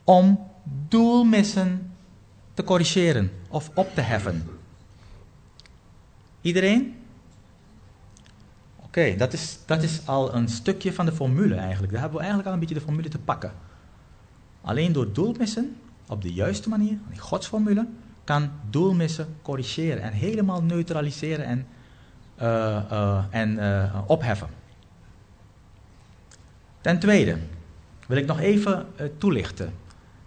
[0.03, 0.39] om
[0.87, 1.91] doelmissen
[2.53, 4.47] te corrigeren of op te heffen.
[6.41, 6.95] Iedereen?
[8.95, 11.91] Oké, dat, is, dat is al een stukje van de formule eigenlijk.
[11.91, 13.51] Daar hebben we eigenlijk al een beetje de formule te pakken.
[14.61, 15.75] Alleen door doelmissen
[16.07, 17.87] op de juiste manier, die godsformule,
[18.23, 21.67] kan doelmissen corrigeren en helemaal neutraliseren en,
[22.35, 24.47] eh, eh, en eh, opheffen.
[26.81, 27.37] Ten tweede
[28.07, 29.73] wil ik nog even toelichten.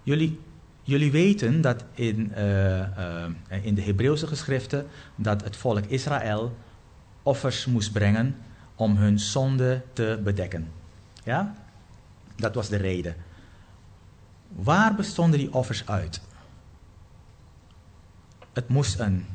[0.02, 0.40] Jullie,
[0.82, 2.18] jullie weten dat in,
[3.62, 6.56] in de Hebreeuwse geschriften dat het volk Israël
[7.22, 8.36] offers moest brengen
[8.78, 10.70] om hun zonde te bedekken.
[11.24, 11.54] Ja?
[12.36, 13.16] Dat was de reden.
[14.48, 16.20] Waar bestonden die offers uit?
[18.52, 19.26] Het moest een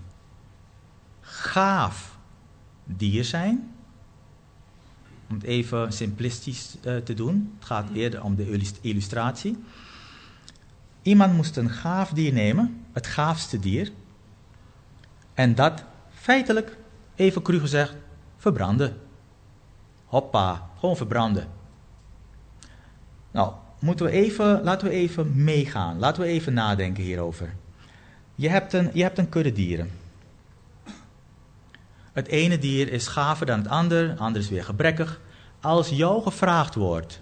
[1.21, 2.17] gaaf
[2.83, 3.73] dier zijn.
[5.29, 7.53] Om het even simplistisch uh, te doen.
[7.55, 9.63] Het gaat eerder om de illustratie.
[11.01, 13.91] Iemand moest een gaaf dier nemen, het gaafste dier.
[15.33, 16.77] En dat feitelijk,
[17.15, 17.95] even cru gezegd,
[18.37, 19.02] verbranden.
[20.13, 21.47] Hoppa, gewoon verbranden.
[23.31, 25.99] Nou, moeten we even, laten we even meegaan.
[25.99, 27.53] Laten we even nadenken hierover.
[28.35, 29.91] Je hebt een, je hebt een kudde dieren.
[32.11, 35.21] Het ene dier is gaver dan het ander, het andere is weer gebrekkig.
[35.61, 37.21] Als jou gevraagd wordt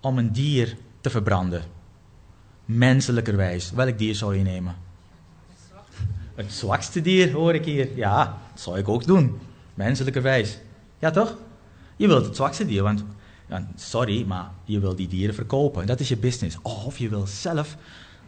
[0.00, 1.62] om een dier te verbranden,
[2.64, 4.76] menselijkerwijs, welk dier zou je nemen?
[6.34, 7.96] Het zwakste dier, hoor ik hier.
[7.96, 9.38] Ja, dat zou ik ook doen.
[9.74, 10.58] Menselijkerwijs.
[10.98, 11.36] Ja, toch?
[11.96, 13.04] Je wilt het zwakste dier, want
[13.76, 15.86] sorry, maar je wil die dieren verkopen.
[15.86, 16.58] Dat is je business.
[16.62, 17.76] Of je wil zelf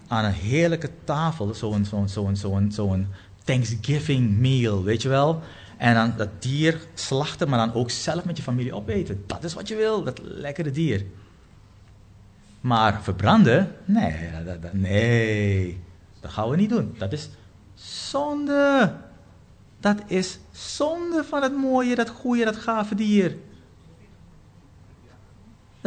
[0.09, 3.09] aan een heerlijke tafel, zo'n zo'n zo'n
[3.44, 5.42] Thanksgiving meal, weet je wel.
[5.76, 9.22] En dan dat dier slachten, maar dan ook zelf met je familie opeten.
[9.26, 11.04] Dat is wat je wil, dat lekkere dier.
[12.61, 13.72] Maar verbranden?
[13.85, 15.81] Nee, dat, nee,
[16.20, 16.94] dat gaan we niet doen.
[16.98, 17.28] Dat is
[17.74, 18.92] zonde.
[19.81, 23.37] Dat is zonde van het mooie, dat goede, dat gave dier.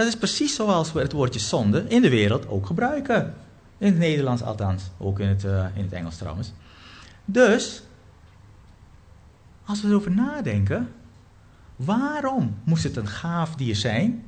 [0.02, 3.34] Dat is precies zoals we het woordje zonde in de wereld ook gebruiken.
[3.78, 6.52] In het Nederlands althans, ook in het, uh, in het Engels trouwens.
[7.26, 7.84] Dus,
[9.66, 10.92] als we erover nadenken,
[11.76, 14.24] waarom moest het een gaaf dier zijn?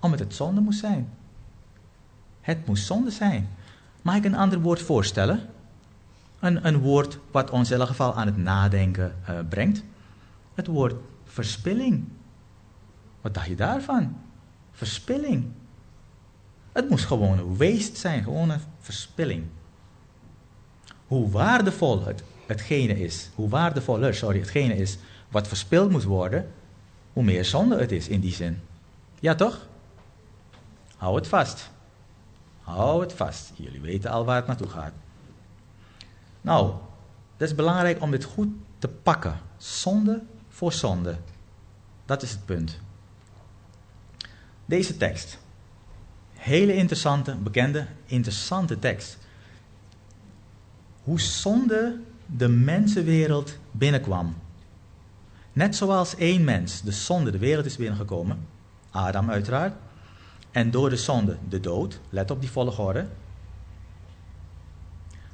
[0.00, 1.08] Omdat het zonde moest zijn.
[2.40, 3.48] Het moest zonde zijn.
[4.02, 5.48] Mag ik een ander woord voorstellen?
[6.40, 9.82] Een, een woord wat ons in elk geval aan het nadenken uh, brengt.
[10.54, 10.94] Het woord
[11.24, 12.04] verspilling.
[13.20, 14.16] Wat dacht je daarvan?
[14.82, 15.50] Verspilling.
[16.72, 19.44] Het moest gewoon een waste zijn, gewoon een verspilling.
[21.06, 26.52] Hoe waardevol het, hetgene is, hoe waardevoller, sorry, hetgene is wat verspild moet worden,
[27.12, 28.60] hoe meer zonde het is in die zin.
[29.20, 29.66] Ja toch?
[30.96, 31.70] Hou het vast.
[32.60, 33.52] Hou het vast.
[33.54, 34.92] Jullie weten al waar het naartoe gaat.
[36.40, 36.74] Nou,
[37.36, 39.40] het is belangrijk om dit goed te pakken.
[39.56, 41.16] Zonde voor zonde.
[42.04, 42.80] Dat is het punt.
[44.72, 45.38] Deze tekst.
[46.32, 49.18] Hele interessante, bekende, interessante tekst.
[51.02, 54.34] Hoe zonde de mensenwereld binnenkwam.
[55.52, 58.46] Net zoals één mens de zonde de wereld is binnengekomen,
[58.90, 59.74] Adam uiteraard,
[60.50, 63.06] en door de zonde de dood, let op die volgorde,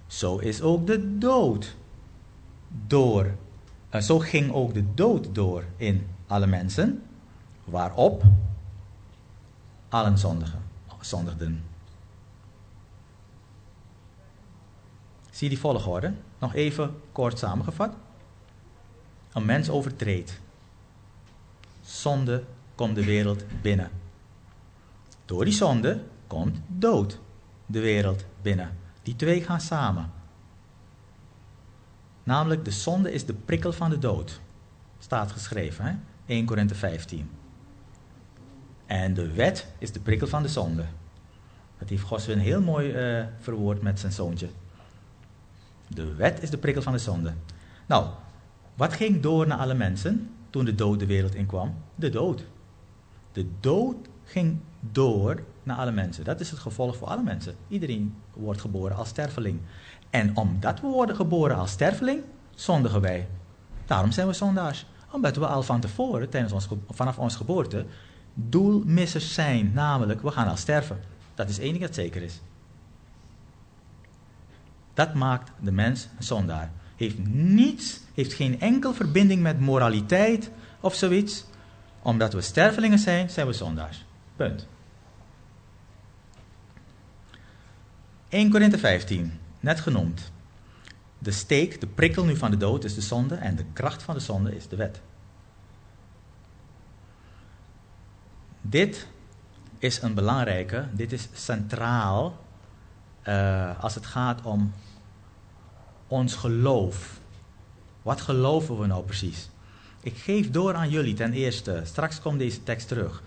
[0.06, 1.76] zo is ook de dood
[2.86, 3.34] door,
[3.94, 7.02] uh, zo ging ook de dood door in alle mensen,
[7.64, 8.24] waarop
[9.88, 10.68] allen zondigen
[11.04, 11.64] zondigden.
[15.30, 16.14] Zie die volgorde?
[16.38, 17.94] Nog even kort samengevat.
[19.32, 20.40] Een mens overtreedt.
[21.82, 23.90] Zonde komt de wereld binnen.
[25.24, 27.20] Door die zonde komt dood
[27.66, 28.76] de wereld binnen.
[29.02, 30.12] Die twee gaan samen.
[32.22, 34.40] Namelijk, de zonde is de prikkel van de dood.
[34.98, 35.94] Staat geschreven, hè?
[36.26, 37.30] 1 Korinthe 15.
[38.88, 40.84] En de wet is de prikkel van de zonde.
[41.78, 44.48] Dat heeft Goswin heel mooi uh, verwoord met zijn zoontje.
[45.86, 47.32] De wet is de prikkel van de zonde.
[47.86, 48.06] Nou,
[48.74, 51.74] wat ging door naar alle mensen toen de dood de wereld inkwam?
[51.94, 52.44] De dood.
[53.32, 56.24] De dood ging door naar alle mensen.
[56.24, 57.54] Dat is het gevolg voor alle mensen.
[57.68, 59.60] Iedereen wordt geboren als sterfeling.
[60.10, 62.22] En omdat we worden geboren als sterfeling,
[62.54, 63.28] zondigen wij.
[63.86, 64.86] Daarom zijn we zondaars.
[65.10, 67.86] Omdat we al van tevoren, tijdens ons, vanaf onze geboorte,
[68.38, 69.72] doelmissers zijn.
[69.74, 71.00] Namelijk, we gaan al sterven.
[71.34, 72.40] Dat is één ding dat zeker is.
[74.94, 76.70] Dat maakt de mens een zondaar.
[76.96, 81.44] Heeft niets, heeft geen enkel verbinding met moraliteit of zoiets.
[82.02, 84.04] Omdat we stervelingen zijn, zijn we zondaars.
[84.36, 84.66] Punt.
[88.28, 90.32] 1 Korinthe 15, net genoemd.
[91.18, 94.14] De steek, de prikkel nu van de dood is de zonde en de kracht van
[94.14, 95.00] de zonde is de wet.
[98.70, 99.06] Dit
[99.78, 102.44] is een belangrijke, dit is centraal
[103.22, 104.72] eh, als het gaat om
[106.06, 107.20] ons geloof.
[108.02, 109.50] Wat geloven we nou precies?
[110.00, 113.22] Ik geef door aan jullie ten eerste, straks komt deze tekst terug.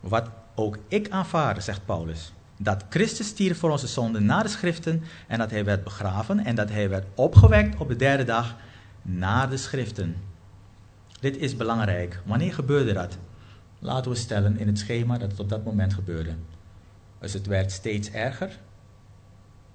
[0.00, 2.32] Wat ook ik aanvaarde, zegt Paulus.
[2.56, 6.54] Dat Christus stierf voor onze zonden na de schriften en dat hij werd begraven en
[6.54, 8.56] dat hij werd opgewekt op de derde dag
[9.02, 10.16] na de schriften.
[11.20, 12.20] Dit is belangrijk.
[12.24, 13.18] Wanneer gebeurde dat?
[13.78, 16.34] Laten we stellen in het schema dat het op dat moment gebeurde.
[17.18, 18.58] Dus het werd steeds erger.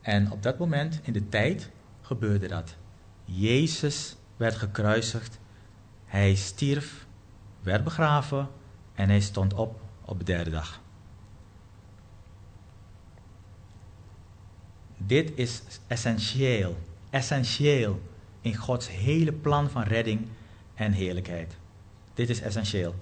[0.01, 1.69] En op dat moment in de tijd
[2.01, 2.75] gebeurde dat.
[3.25, 5.39] Jezus werd gekruisigd.
[6.05, 7.05] Hij stierf,
[7.61, 8.49] werd begraven
[8.95, 10.81] en hij stond op op de derde dag.
[14.97, 16.77] Dit is essentieel,
[17.09, 18.01] essentieel
[18.41, 20.27] in Gods hele plan van redding
[20.73, 21.57] en heerlijkheid.
[22.13, 22.95] Dit is essentieel.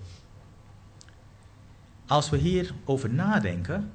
[2.11, 3.91] Als we hierover nadenken,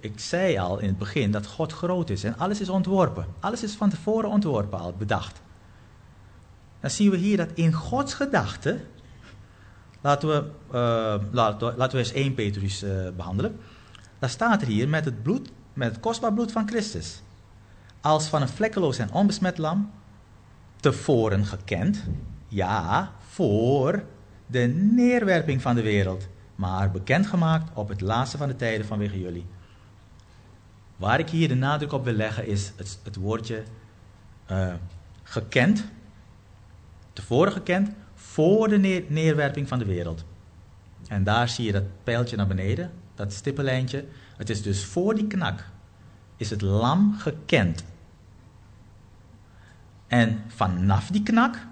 [0.00, 3.26] ik zei al in het begin dat God groot is en alles is ontworpen.
[3.40, 5.40] Alles is van tevoren ontworpen al, bedacht.
[6.80, 8.80] Dan zien we hier dat in Gods gedachten,
[10.00, 13.58] laten we, uh, laten, we eens 1 Petrus uh, behandelen.
[14.18, 17.22] Daar staat er hier met het bloed, met het kostbaar bloed van Christus.
[18.00, 19.90] Als van een vlekkeloos en onbesmet lam,
[20.76, 22.04] tevoren gekend,
[22.48, 24.04] ja, voor
[24.46, 26.28] de neerwerping van de wereld,
[26.60, 29.46] maar bekendgemaakt op het laatste van de tijden vanwege jullie.
[30.96, 33.62] Waar ik hier de nadruk op wil leggen is het, het woordje
[34.50, 34.74] uh,
[35.22, 35.84] gekend,
[37.12, 40.24] tevoren gekend, voor de neer, neerwerping van de wereld.
[41.08, 44.04] En daar zie je dat pijltje naar beneden, dat stippenlijntje.
[44.36, 45.64] Het is dus voor die knak,
[46.36, 47.84] is het lam gekend.
[50.06, 51.66] En vanaf die knak,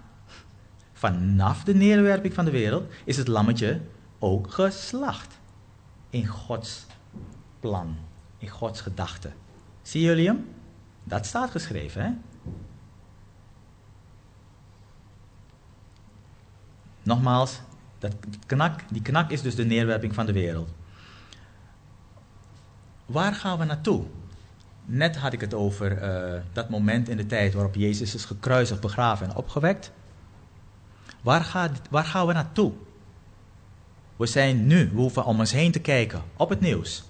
[0.93, 3.81] vanaf de neerwerping van de wereld, is het lammetje
[4.19, 5.39] ook geslacht.
[6.11, 6.87] In Gods
[7.61, 7.97] plan,
[8.39, 9.31] in Gods gedachte.
[9.83, 10.55] Zie jullie hem?
[11.05, 12.11] Dat staat geschreven, hè?
[17.03, 17.61] Nogmaals,
[17.99, 18.15] dat
[18.47, 20.71] knak, die knak is dus de neerwerping van de wereld.
[23.07, 24.05] Waar gaan we naartoe?
[24.85, 28.81] Net had ik het over uh, dat moment in de tijd waarop Jezus is gekruisigd,
[28.81, 29.93] begraven en opgewekt.
[31.23, 32.73] Waar, gaat, waar gaan we naartoe?
[34.19, 37.05] We zijn nu, we hoeven om ons heen te kijken op het nieuws,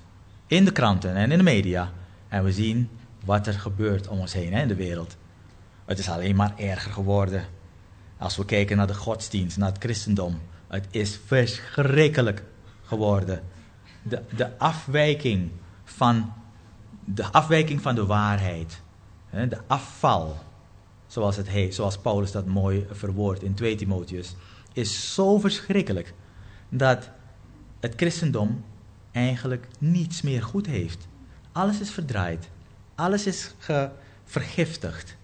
[0.46, 1.92] in de kranten en in de media.
[2.28, 2.88] En we zien
[3.24, 5.16] wat er gebeurt om ons heen hè, in de wereld.
[5.84, 7.44] Het is alleen maar erger geworden.
[8.18, 10.40] Als we kijken naar de godsdienst, naar het christendom.
[10.66, 12.42] Het is verschrikkelijk
[12.82, 13.42] geworden.
[14.02, 15.50] De, de afwijking
[15.84, 16.32] van
[17.04, 18.80] de afwijking van de waarheid.
[19.30, 20.36] De afval,
[21.06, 24.34] zoals, het heet, zoals Paulus dat mooi verwoordt in 2 Timotheus,
[24.72, 26.14] is zo verschrikkelijk
[26.68, 27.10] dat
[27.80, 28.64] het christendom
[29.12, 31.08] eigenlijk niets meer goed heeft.
[31.52, 32.48] Alles is verdraaid.
[32.94, 33.54] Alles is
[34.24, 35.16] vergiftigd.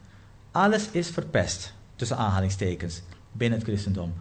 [0.51, 4.15] Alles is verpest, tussen aanhalingstekens, binnen het christendom.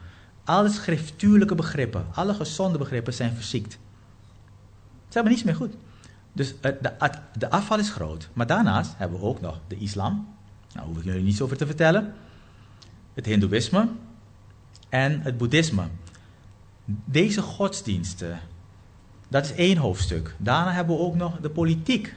[0.44, 3.72] Alle schriftuurlijke begrippen, alle gezonde begrippen zijn verziekt.
[5.08, 5.74] Ze hebben niets meer goed.
[6.34, 6.78] Dus de,
[7.38, 8.30] de afval is groot.
[8.34, 10.36] Maar daarnaast hebben we ook nog de islam.
[10.74, 12.14] Nou, hoef ik jullie niets over te vertellen.
[13.14, 13.90] Het hindoeïsme
[14.90, 15.88] en het boeddhisme.
[16.86, 18.40] Deze godsdiensten,
[19.28, 20.36] dat is één hoofdstuk.
[20.38, 22.16] Daarna hebben we ook nog de politiek.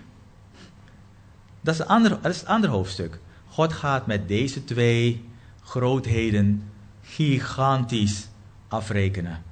[1.61, 3.19] Dat is, ander, is het andere hoofdstuk.
[3.49, 5.29] God gaat met deze twee
[5.63, 6.63] grootheden
[7.03, 8.29] gigantisch
[8.69, 9.43] afrekenen.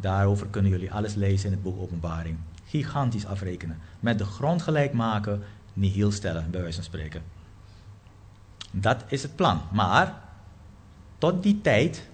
[0.00, 2.38] Daarover kunnen jullie alles lezen in het boek Openbaring
[2.70, 3.78] gigantisch afrekenen.
[4.00, 7.22] Met de grond gelijk maken, nihil stellen, bij wijze van spreken.
[8.70, 9.60] Dat is het plan.
[9.72, 10.20] Maar
[11.18, 12.08] tot die tijd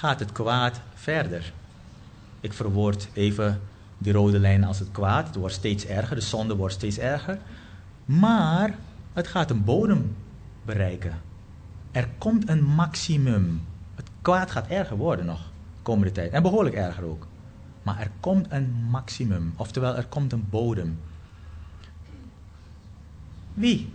[0.00, 1.52] gaat het kwaad verder.
[2.40, 3.60] Ik verwoord even
[3.98, 5.26] die rode lijn als het kwaad.
[5.26, 7.38] Het wordt steeds erger, de zonde wordt steeds erger.
[8.04, 8.74] Maar
[9.12, 10.16] het gaat een bodem
[10.64, 11.20] bereiken.
[11.90, 13.62] Er komt een maximum.
[13.94, 15.40] Het kwaad gaat erger worden nog,
[15.82, 16.32] komende tijd.
[16.32, 17.26] En behoorlijk erger ook.
[17.82, 20.98] Maar er komt een maximum, oftewel er komt een bodem.
[23.54, 23.92] Wie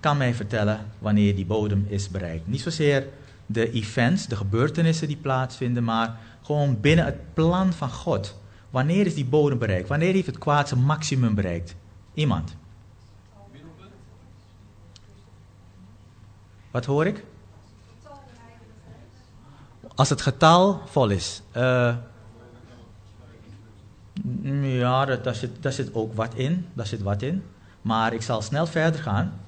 [0.00, 2.46] kan mij vertellen wanneer die bodem is bereikt?
[2.46, 3.06] Niet zozeer
[3.46, 8.38] de events, de gebeurtenissen die plaatsvinden, maar gewoon binnen het plan van God.
[8.70, 9.88] Wanneer is die bodem bereikt?
[9.88, 11.76] Wanneer heeft het kwaad zijn maximum bereikt?
[12.14, 12.56] Iemand?
[16.70, 17.24] Wat hoor ik?
[19.94, 21.42] Als het getal vol is.
[21.56, 21.96] Uh,
[24.62, 26.66] ja, dat, daar, zit, daar zit ook wat in.
[26.72, 27.42] Daar zit wat in.
[27.82, 29.40] Maar ik zal snel verder gaan.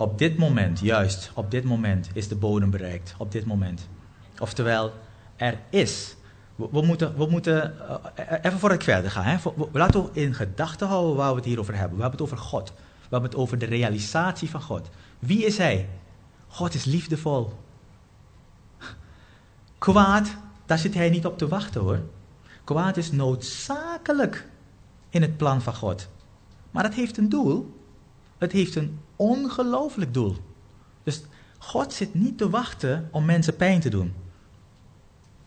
[0.00, 3.14] Op dit moment, juist op dit moment, is de bodem bereikt.
[3.18, 3.88] Op dit moment.
[4.38, 4.92] Oftewel,
[5.36, 6.16] er is.
[6.56, 7.94] We, moeten, we moeten uh,
[8.42, 11.44] even voordat ik verder ga, hè, we, laten we in gedachten houden waar we het
[11.44, 11.96] hier over hebben.
[11.96, 12.72] We hebben het over God.
[12.76, 14.88] We hebben het over de realisatie van God.
[15.18, 15.88] Wie is Hij?
[16.48, 17.52] God is liefdevol.
[19.78, 20.36] Kwaad,
[20.66, 22.00] daar zit Hij niet op te wachten hoor.
[22.64, 24.48] Kwaad is noodzakelijk
[25.10, 26.08] in het plan van God.
[26.70, 27.78] Maar het heeft een doel.
[28.38, 30.36] Het heeft een ongelooflijk doel.
[31.02, 31.22] Dus
[31.58, 34.14] God zit niet te wachten om mensen pijn te doen.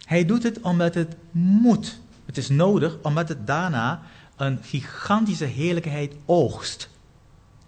[0.05, 1.99] Hij doet het omdat het moet.
[2.25, 4.01] Het is nodig omdat het daarna
[4.35, 6.89] een gigantische heerlijkheid oogst.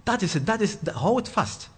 [0.04, 1.70] Dat is het, dat is, hou het vast.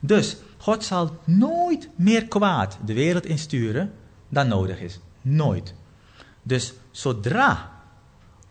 [0.00, 3.92] Dus God zal nooit meer kwaad de wereld insturen
[4.28, 5.00] dan nodig is.
[5.22, 5.74] Nooit.
[6.42, 7.70] Dus zodra,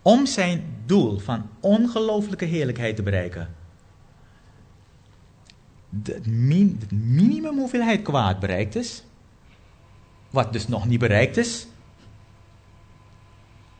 [0.01, 3.57] om zijn doel van ongelooflijke heerlijkheid te bereiken,
[5.89, 9.03] de, min, de minimum hoeveelheid kwaad bereikt is,
[10.29, 11.67] wat dus nog niet bereikt is,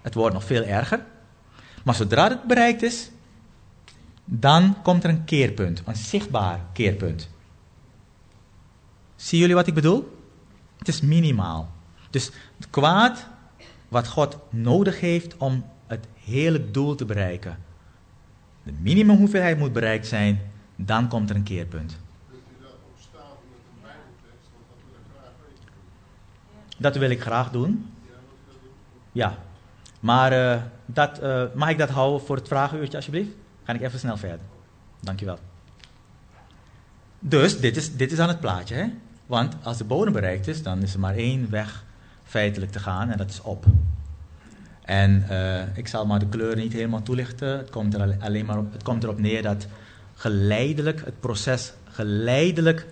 [0.01, 1.05] het wordt nog veel erger,
[1.83, 3.11] maar zodra het bereikt is,
[4.25, 7.29] dan komt er een keerpunt, een zichtbaar keerpunt.
[9.15, 10.17] Zien jullie wat ik bedoel?
[10.77, 11.71] Het is minimaal.
[12.09, 13.27] Dus het kwaad
[13.87, 17.57] wat God nodig heeft om het hele doel te bereiken.
[18.63, 20.51] De minimum hoeveelheid moet bereikt zijn,
[20.85, 21.97] dan komt er een keerpunt.
[26.77, 27.93] Dat wil ik graag doen.
[29.11, 29.37] Ja.
[29.99, 33.29] Maar eh, dat, eh, mag ik dat houden voor het vragenuurtje alsjeblieft?
[33.63, 34.45] Ga ik even snel verder.
[34.99, 35.39] Dankjewel.
[37.19, 38.75] Dus, dit is, dit is aan het plaatje.
[38.75, 38.85] Hè?
[39.25, 41.85] Want als de bodem bereikt is, dan is er maar één weg
[42.23, 43.65] feitelijk te gaan en dat is op.
[44.81, 47.57] En eh, ik zal maar de kleuren niet helemaal toelichten.
[47.57, 49.67] Het komt, er alleen maar het komt erop neer dat
[50.19, 52.87] geleidelijk het proces geleidelijk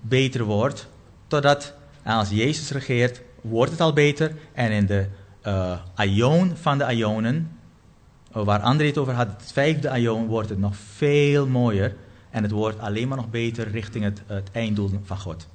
[0.00, 0.88] beter wordt.
[1.26, 4.34] Totdat als Jezus regeert, wordt het al beter.
[4.52, 5.06] En in de
[5.46, 7.58] uh, aion van de aionen,
[8.32, 11.96] waar André het over had, het vijfde aion, wordt het nog veel mooier.
[12.30, 15.46] En het wordt alleen maar nog beter richting het, het einddoel van God.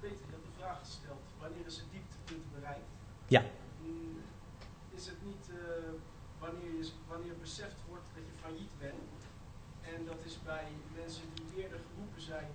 [0.00, 1.20] Peter, je hebt de vraag gesteld.
[1.40, 2.86] Wanneer is het dieptepunt bereikt?
[3.28, 3.42] Ja.
[3.82, 4.18] Mm,
[4.96, 5.56] Is het niet eh,
[6.38, 8.94] wanneer, je, wanneer beseft wordt dat je failliet bent?
[9.96, 10.66] En dat is bij
[11.00, 12.48] mensen die eerder geroepen zijn,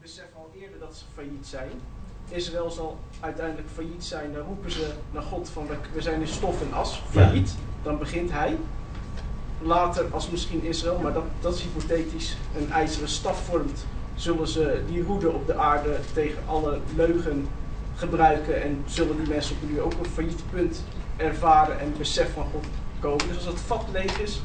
[0.00, 1.70] beseffen al eerder dat ze failliet zijn.
[2.28, 4.32] Israël zal uiteindelijk failliet zijn.
[4.32, 7.54] Dan roepen ze naar God van we- zijn in stof en as, failliet.
[7.82, 8.56] Dan begint hij.
[9.62, 14.82] Later, als misschien Israël, maar dat, dat is hypothetisch, een ijzeren staf vormt, zullen ze
[14.86, 17.48] die roede op de aarde tegen alle leugen
[17.96, 20.84] gebruiken en zullen die mensen op nu ook een failliet punt
[21.16, 22.64] ervaren en besef van God
[23.00, 23.26] komen.
[23.28, 24.42] Dus als het vat leeg is,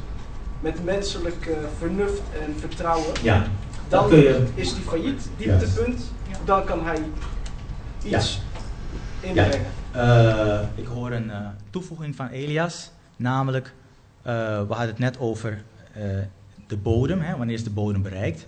[0.60, 3.46] met menselijk vernuft en vertrouwen, Ja,
[3.88, 6.12] dan kun je- is die failliet, dieptepunt,
[6.44, 6.98] dan kan hij
[8.04, 8.40] iets
[9.20, 9.60] inbrengen.
[9.92, 13.74] Eh, ik hoor een eh, toevoeging van Elias, namelijk,
[14.22, 16.02] eh, we hadden het net over eh,
[16.66, 18.46] de bodem, hè, wanneer is de bodem bereikt.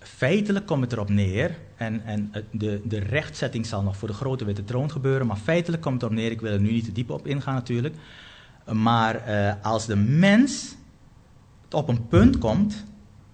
[0.00, 4.44] Feitelijk komt het erop neer, en, en de, de rechtzetting zal nog voor de grote
[4.44, 6.92] witte troon gebeuren, maar feitelijk komt het erop neer, ik wil er nu niet te
[6.92, 7.94] diep op ingaan natuurlijk,
[8.72, 10.74] maar eh, als de mens
[11.70, 12.84] op een punt komt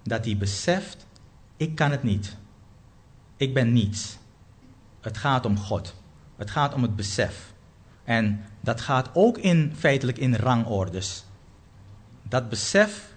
[0.02, 1.06] dat hij beseft,
[1.56, 2.36] ik kan het niet,
[3.36, 4.18] ik ben niets.
[5.00, 5.94] Het gaat om God.
[6.36, 7.52] Het gaat om het besef.
[8.04, 11.24] En dat gaat ook in, feitelijk in rangordes.
[12.22, 13.14] Dat besef,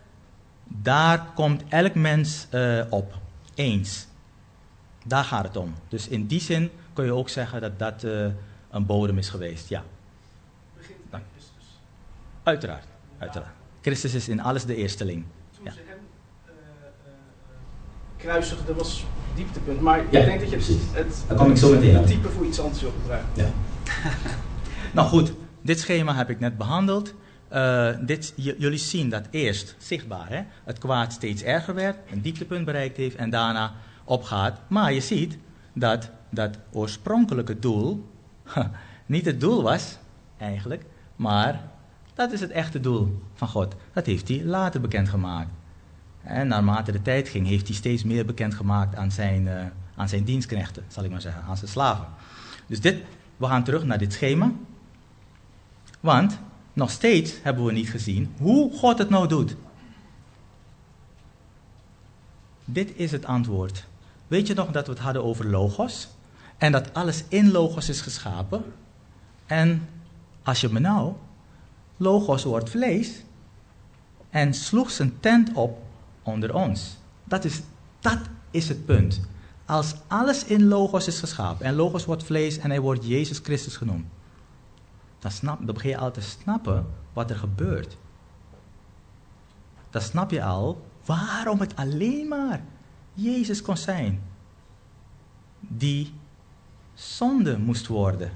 [0.63, 3.19] daar komt elk mens eh, op.
[3.55, 4.07] Eens.
[5.05, 5.73] Daar gaat het om.
[5.87, 8.27] Dus in die zin kun je ook zeggen dat dat eh,
[8.69, 9.69] een bodem is geweest.
[9.69, 9.83] Ja.
[12.45, 12.85] Uiteraard.
[13.17, 13.53] uiteraard.
[13.81, 15.25] Christus is in alles de eersteling.
[15.55, 15.71] Toen Ja.
[15.71, 15.97] ze hem
[16.45, 17.11] eh, eh,
[18.17, 19.81] kruisigden was dieptepunt.
[19.81, 20.81] Maar Ja, ik denk dat je precies.
[20.91, 23.29] het, Daar kom ik zo meteen het type voor iets anders wil gebruiken.
[23.33, 23.49] Ja.
[24.93, 27.13] nou goed, dit schema heb ik net behandeld.
[27.47, 32.65] Eh, dit, jullie zien dat eerst zichtbaar hè, het kwaad steeds erger werd, een dieptepunt
[32.65, 33.73] bereikt heeft en daarna
[34.03, 34.59] opgaat.
[34.67, 35.37] Maar je ziet
[35.73, 38.09] dat dat oorspronkelijke doel
[39.05, 39.97] niet het doel was,
[40.37, 40.83] eigenlijk,
[41.15, 41.61] maar
[42.15, 43.75] dat is het echte doel van God.
[43.93, 45.49] Dat heeft hij later bekendgemaakt.
[46.23, 50.23] En naarmate de tijd ging, heeft hij steeds meer bekendgemaakt aan zijn, eh, aan zijn
[50.23, 52.07] dienstknechten, zal ik maar zeggen, aan zijn slaven.
[52.67, 53.03] Dus dit,
[53.37, 54.51] we gaan terug naar dit schema.
[55.99, 56.39] Want
[56.73, 59.55] nog steeds hebben we niet gezien hoe God het nou doet.
[62.65, 63.85] Dit is het antwoord.
[64.27, 66.07] Weet je nog dat we het hadden over logos?
[66.57, 68.63] En dat alles in logos is geschapen?
[69.45, 69.89] En
[70.43, 71.13] als je me nou,
[71.97, 73.23] logos wordt vlees
[74.29, 75.81] en sloeg zijn tent op
[76.23, 76.97] onder ons.
[77.23, 77.61] Dat is
[78.05, 78.19] Dat
[78.51, 79.21] is het punt.
[79.65, 83.77] Als alles in Logos is geschapen en Logos wordt vlees en hij wordt Jezus Christus
[83.77, 84.05] genoemd,
[85.19, 87.97] dan, snap, dan begin je al te snappen wat er gebeurt.
[89.89, 92.63] Dan snap je al waarom het alleen maar
[93.13, 94.21] Jezus kon zijn
[95.59, 96.13] die
[96.93, 98.31] zonde moest worden.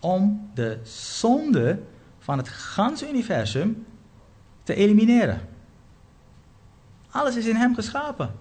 [0.00, 1.82] Om de zonde
[2.28, 3.86] van het ganse universum
[4.62, 5.48] te elimineren.
[7.10, 8.34] Alles is in hem geschapen.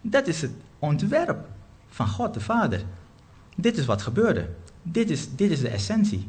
[0.00, 1.48] Dat is het ontwerp
[1.88, 2.82] van God de Vader.
[3.56, 4.48] Dit is wat gebeurde.
[4.82, 6.28] Dit is, dit is de essentie.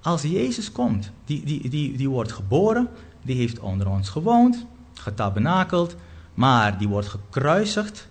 [0.00, 2.88] Als Jezus komt, die, die, die, die wordt geboren,
[3.22, 5.96] die heeft onder ons gewoond, getabernakeld,
[6.34, 8.08] maar die wordt gekruisigd.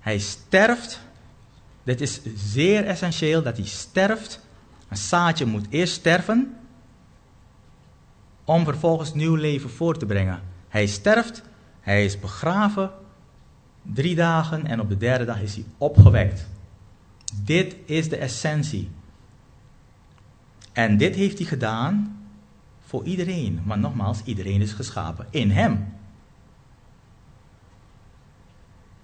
[0.00, 1.00] Hij sterft.
[1.82, 4.46] Dit is zeer essentieel dat hij sterft.
[4.88, 6.56] Een zaadje moet eerst sterven
[8.44, 10.42] om vervolgens nieuw leven voor te brengen.
[10.68, 11.42] Hij sterft,
[11.80, 12.90] hij is begraven,
[13.82, 16.48] drie dagen en op de derde dag is hij opgewekt.
[17.44, 18.90] Dit is de essentie.
[20.72, 22.18] En dit heeft hij gedaan
[22.84, 23.60] voor iedereen.
[23.64, 25.92] Maar nogmaals, iedereen is geschapen in hem.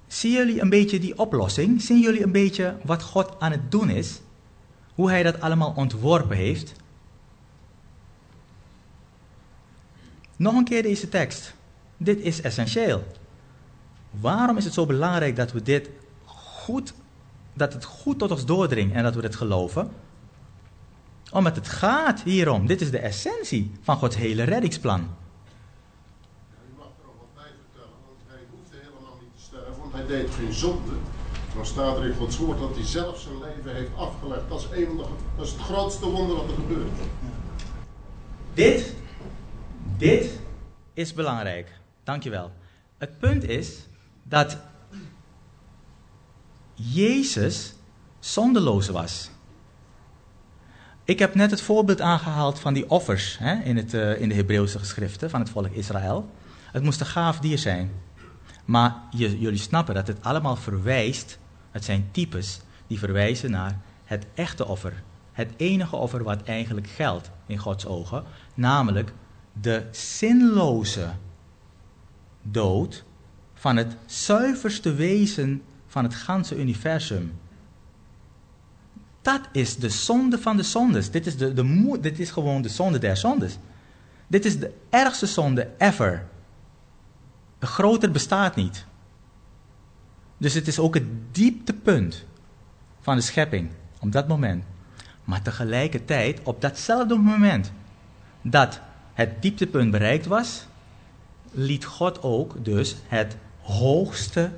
[0.06, 1.82] Zien jullie een beetje die oplossing?
[1.82, 4.20] Zien jullie een beetje wat God aan het doen is?
[4.94, 6.72] Hoe hij dat allemaal ontworpen heeft?
[10.36, 11.54] Nog een keer deze tekst.
[11.96, 13.04] Dit is essentieel.
[14.10, 15.90] Waarom is het zo belangrijk dat we dit
[16.24, 16.94] goed,
[17.52, 19.90] dat het goed tot ons doordringt en dat we dit geloven?
[21.32, 22.66] Omdat het gaat hierom.
[22.66, 25.00] Dit is de essentie van Gods hele reddingsplan.
[25.00, 25.06] Ja,
[26.68, 29.92] u mag er nog wat bij vertellen, want hij hoefde helemaal niet te sterven, want
[29.92, 30.92] hij deed geen zonde.
[31.54, 34.48] Dan staat er in Gods woord dat hij zelf zijn leven heeft afgelegd.
[34.48, 34.96] Dat is, een,
[35.36, 36.90] dat is het grootste wonder wat er gebeurt.
[38.54, 38.94] Dit,
[39.98, 40.40] dit
[40.94, 41.72] is belangrijk.
[42.04, 42.52] Dankjewel.
[42.98, 43.86] Het punt is
[44.22, 44.58] dat
[46.74, 47.74] Jezus
[48.18, 49.30] zondeloos was.
[51.04, 54.34] Ik heb net het voorbeeld aangehaald van die offers hè, in, het, eh, in de
[54.34, 56.30] Hebreeuwse geschriften van het volk Israël.
[56.72, 57.90] Het moest een gaaf dier zijn.
[58.64, 61.38] Maar jullie snappen dat het allemaal verwijst,
[61.74, 65.02] het zijn types die verwijzen naar het echte offer.
[65.32, 69.12] Het enige offer wat eigenlijk geldt in Gods ogen, namelijk
[69.60, 71.10] de zinloze
[72.42, 73.04] dood
[73.54, 77.38] van het zuiverste wezen van het ganse universum.
[79.22, 81.10] Dat is de zonde van de zondes.
[81.10, 83.58] Dit is, de, de, dit is gewoon de zonde der zondes.
[84.26, 86.26] Dit is de ergste zonde ever.
[87.60, 88.86] Groter bestaat niet.
[90.36, 92.24] Dus het is ook het dieptepunt
[93.00, 93.70] van de schepping
[94.00, 94.64] op dat moment.
[95.24, 97.72] Maar tegelijkertijd, op datzelfde moment
[98.42, 98.80] dat
[99.14, 100.66] het dieptepunt bereikt was,
[101.50, 104.50] liet God ook dus het hoogste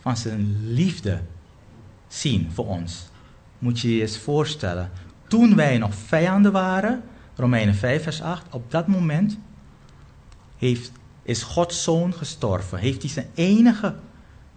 [0.00, 1.20] van zijn liefde
[2.08, 3.08] zien voor ons.
[3.58, 4.90] Moet je je eens voorstellen.
[5.28, 7.02] Toen wij nog vijanden waren,
[7.34, 9.38] Romeinen 5 vers 8, op dat moment
[10.56, 12.78] heeft, is Gods zoon gestorven.
[12.78, 13.94] Heeft hij zijn enige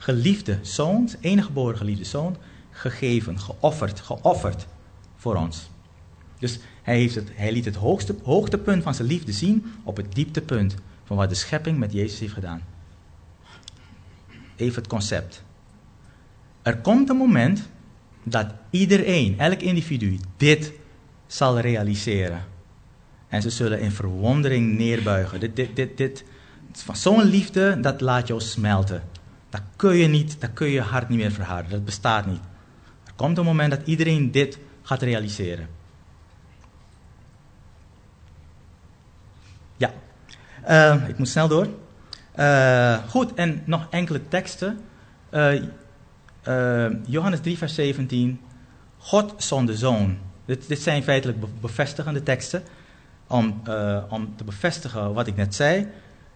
[0.03, 2.37] geliefde zoon, enige geboren geliefde zoon,
[2.71, 4.67] gegeven, geofferd, geofferd
[5.15, 5.69] voor ons.
[6.39, 10.15] Dus hij, heeft het, hij liet het hoogste, hoogtepunt van zijn liefde zien op het
[10.15, 12.61] dieptepunt van wat de schepping met Jezus heeft gedaan.
[14.55, 15.43] Even het concept.
[16.61, 17.69] Er komt een moment
[18.23, 20.71] dat iedereen, elk individu, dit
[21.27, 22.45] zal realiseren.
[23.27, 25.39] En ze zullen in verwondering neerbuigen.
[25.39, 26.23] Dit, dit, dit, dit,
[26.71, 29.12] van zo'n liefde, dat laat jou smelten.
[29.53, 31.71] Dat kun je niet, dat kun je hart niet meer verharden.
[31.71, 32.41] Dat bestaat niet.
[33.05, 35.67] Er komt een moment dat iedereen dit gaat realiseren.
[39.77, 39.93] Ja,
[40.63, 41.67] Eh, ik moet snel door.
[42.31, 44.79] Eh, goed, en nog enkele teksten.
[45.29, 45.59] Eh,
[47.05, 48.39] Johannes 3, vers 17.
[48.97, 50.17] God zond zoon.
[50.45, 52.63] Dit, dit zijn feitelijk be- bevestigende teksten.
[53.27, 53.61] Om,
[54.09, 55.87] om te bevestigen wat ik net zei.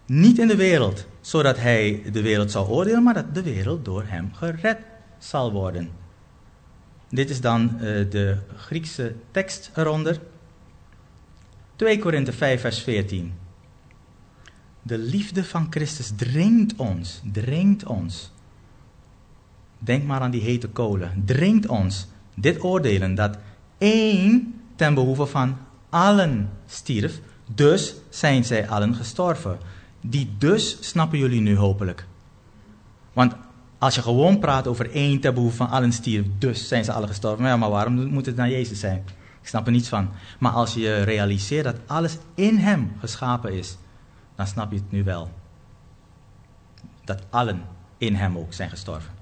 [0.06, 4.04] Niet in de wereld, zodat hij de wereld zou oordelen, maar dat de wereld door
[4.06, 4.78] hem gered
[5.18, 5.90] zal worden.
[7.08, 10.20] Dit is dan eh, de Griekse tekst eronder.
[11.76, 13.32] 2 Korinthe 5, vers 14.
[14.82, 18.32] De liefde van Christus dringt ons, dringt ons.
[19.78, 21.22] Denk maar aan die hete kolen.
[21.24, 23.38] Dringt ons dit oordelen dat
[23.78, 25.56] één ten behoeve van
[25.88, 27.20] allen stierf,
[27.54, 29.58] dus zijn zij allen gestorven.
[30.00, 32.06] Die dus snappen jullie nu hopelijk.
[33.12, 33.34] Want
[33.78, 37.44] als je gewoon praat over één behoeve van allen stierf, dus zijn ze allen gestorven.
[37.44, 39.04] Ja, maar waarom moet het naar Jezus zijn?
[39.40, 40.10] Ik snap er niets van.
[40.38, 43.76] Maar als je realiseert dat alles in hem geschapen is,
[44.34, 45.30] dan snap je het nu wel.
[47.04, 47.62] dat allen
[47.98, 49.12] in hem ook zijn gestorven.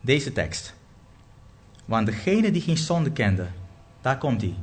[0.00, 0.74] Deze tekst.
[1.84, 3.46] Want degene die geen zonde kende,
[4.00, 4.54] daar komt hij,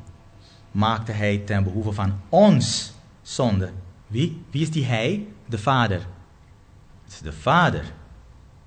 [0.71, 3.71] maakte hij ten behoeve van ons zonde.
[4.07, 4.43] Wie?
[4.51, 5.27] Wie is die hij?
[5.45, 6.07] De Vader.
[7.03, 7.93] Het is de Vader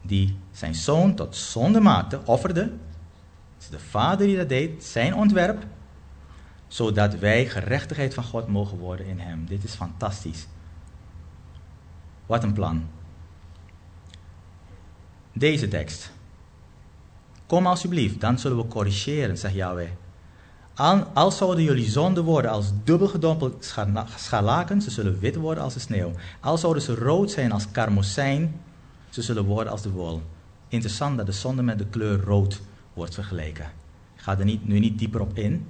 [0.02, 2.60] die zijn zoon tot zonde maakte, offerde.
[2.60, 5.66] Het is de Vader die dat deed, zijn ontwerp,
[6.66, 9.46] zodat wij gerechtigheid van God mogen worden in hem.
[9.46, 10.46] Dit is fantastisch.
[12.26, 12.88] Wat een plan.
[15.32, 16.12] Deze tekst.
[17.46, 19.90] Kom alsjeblieft, dan zullen we corrigeren, zegt Yahweh.
[20.74, 23.74] Al, al zouden jullie zonden worden als dubbel gedompeld
[24.16, 26.12] scharlaken, ze zullen wit worden als de sneeuw.
[26.40, 28.60] Al zouden ze rood zijn als karmozijn,
[29.10, 30.22] ze zullen worden als de wol.
[30.68, 32.60] Interessant dat de zonde met de kleur rood
[32.92, 33.70] wordt vergeleken.
[34.16, 35.68] Ga er niet, nu niet dieper op in,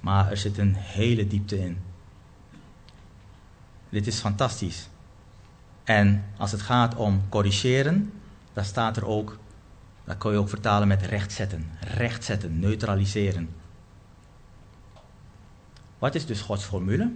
[0.00, 1.78] maar er zit een hele diepte in.
[3.88, 4.88] Dit is fantastisch.
[5.84, 8.12] En als het gaat om corrigeren,
[8.52, 9.38] dan staat er ook,
[10.04, 11.70] dat kun je ook vertalen met rechtzetten.
[11.80, 13.48] Rechtzetten, neutraliseren.
[15.98, 17.12] Wat is dus Gods formule?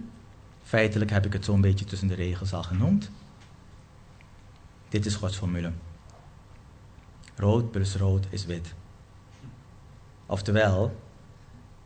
[0.63, 3.11] Feitelijk heb ik het zo'n beetje tussen de regels al genoemd.
[4.89, 5.71] Dit is Gods formule.
[7.35, 8.73] Rood plus rood is wit.
[10.25, 10.95] Oftewel,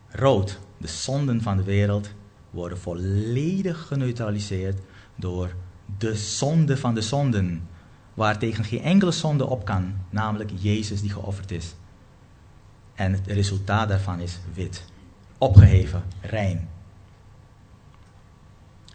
[0.10, 2.10] rood, de zonden van de wereld,
[2.50, 4.80] worden volledig geneutraliseerd
[5.16, 5.56] door
[5.98, 7.68] de zonde van de zonden,
[8.14, 11.76] waar tegen geen enkele zonde op kan, namelijk Jezus die geofferd is.
[12.96, 14.84] En het resultaat daarvan is wit,
[15.38, 16.70] opgeheven, rein.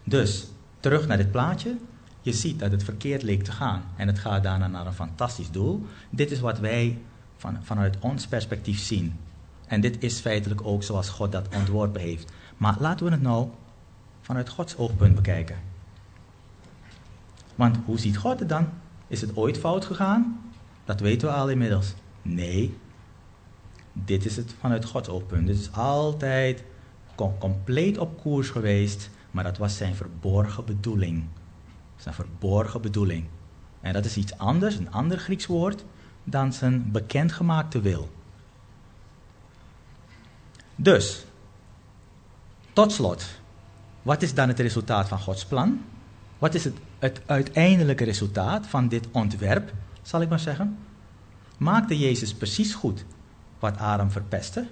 [0.05, 0.47] Dus,
[0.81, 1.77] terug naar dit plaatje.
[2.21, 3.83] Je ziet dat het verkeerd leek te gaan.
[3.97, 5.87] En het gaat daarna naar een fantastisch doel.
[6.11, 6.99] Dit is wat wij
[7.37, 9.17] van, vanuit ons perspectief zien.
[9.67, 12.33] En dit is feitelijk ook zoals God dat ontworpen heeft.
[12.57, 13.49] Maar laten we het nou
[14.21, 15.57] vanuit Gods oogpunt bekijken.
[17.55, 18.69] Want hoe ziet God het dan?
[19.07, 20.41] Is het ooit fout gegaan?
[20.85, 21.95] Dat weten we al inmiddels.
[22.23, 22.77] Nee.
[23.93, 25.47] Dit is het vanuit Gods oogpunt.
[25.47, 26.65] Dit is altijd
[27.39, 29.11] compleet op koers geweest.
[29.33, 31.25] Maar dat was zijn verborgen bedoeling.
[31.97, 33.27] Zijn verborgen bedoeling.
[33.81, 35.85] En dat is iets anders, een ander Grieks woord,
[36.25, 38.11] dan zijn bekendgemaakte wil.
[40.77, 41.25] Dus,
[42.73, 43.41] tot slot,
[44.03, 45.81] wat is dan het resultaat van Gods plan?
[46.39, 49.73] Wat is het, het uiteindelijke resultaat van dit ontwerp,
[50.03, 50.79] zal ik maar zeggen?
[51.57, 53.05] Maakte Jezus precies goed
[53.59, 54.67] wat Adam verpestte?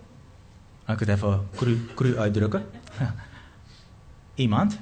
[0.85, 2.67] Kan ik het even cru, cru uitdrukken?
[4.41, 4.79] Iemand?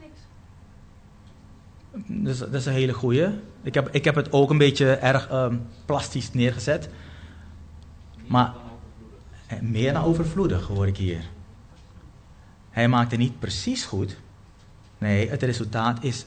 [0.00, 0.20] Niks.
[2.06, 3.28] Dat is, dat is een hele goeie.
[3.62, 6.88] Ik heb, ik heb het ook een beetje erg um, plastisch neergezet.
[8.26, 8.54] Maar
[9.46, 11.24] eh, meer dan overvloedig hoor ik hier.
[12.70, 14.16] Hij maakte niet precies goed.
[14.98, 16.26] Nee, het resultaat is,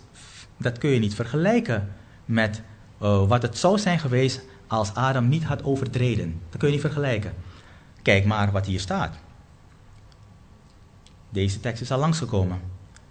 [0.58, 1.94] dat kun je niet vergelijken
[2.26, 2.62] met
[3.02, 6.42] uh, wat het zou zijn geweest als Adam niet had overtreden.
[6.50, 7.34] Dat kun je niet vergelijken.
[8.02, 9.16] Kijk maar wat hier staat.
[11.30, 12.60] Deze tekst is al langsgekomen.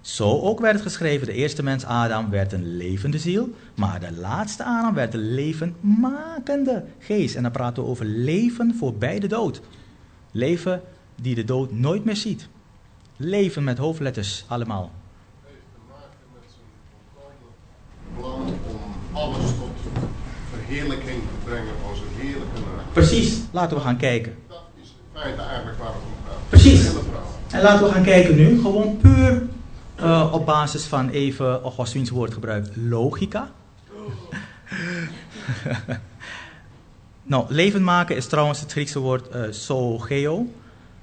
[0.00, 4.12] Zo ook werd het geschreven, de eerste mens Adam werd een levende ziel, maar de
[4.12, 7.34] laatste Adam werd een levenmakende geest.
[7.34, 9.60] En dan praten we over leven voorbij de dood.
[10.30, 10.82] Leven
[11.14, 12.48] die de dood nooit meer ziet.
[13.16, 14.90] Leven met hoofdletters allemaal.
[15.44, 15.80] Heeft te
[16.32, 16.42] met
[18.16, 21.08] zijn om alles tot te
[21.44, 22.60] brengen als een heerlijke.
[22.92, 24.47] Precies, laten we gaan kijken.
[25.22, 26.48] Eigenlijk waar het om gaat.
[26.48, 26.90] Precies.
[27.50, 29.42] En laten we gaan kijken nu, gewoon puur
[30.00, 33.50] uh, op basis van even Augustine's woordgebruik, logica.
[37.22, 40.46] nou, leven maken is trouwens het Griekse woord uh, zoogeo.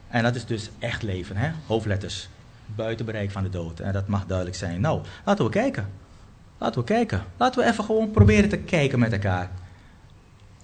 [0.07, 1.51] En dat is dus echt leven, hè?
[1.67, 2.29] hoofdletters.
[2.65, 3.79] Buiten bereik van de dood.
[3.79, 4.81] En dat mag duidelijk zijn.
[4.81, 5.89] Nou, laten we kijken.
[6.57, 7.23] Laten we kijken.
[7.37, 9.51] Laten we even gewoon proberen te kijken met elkaar.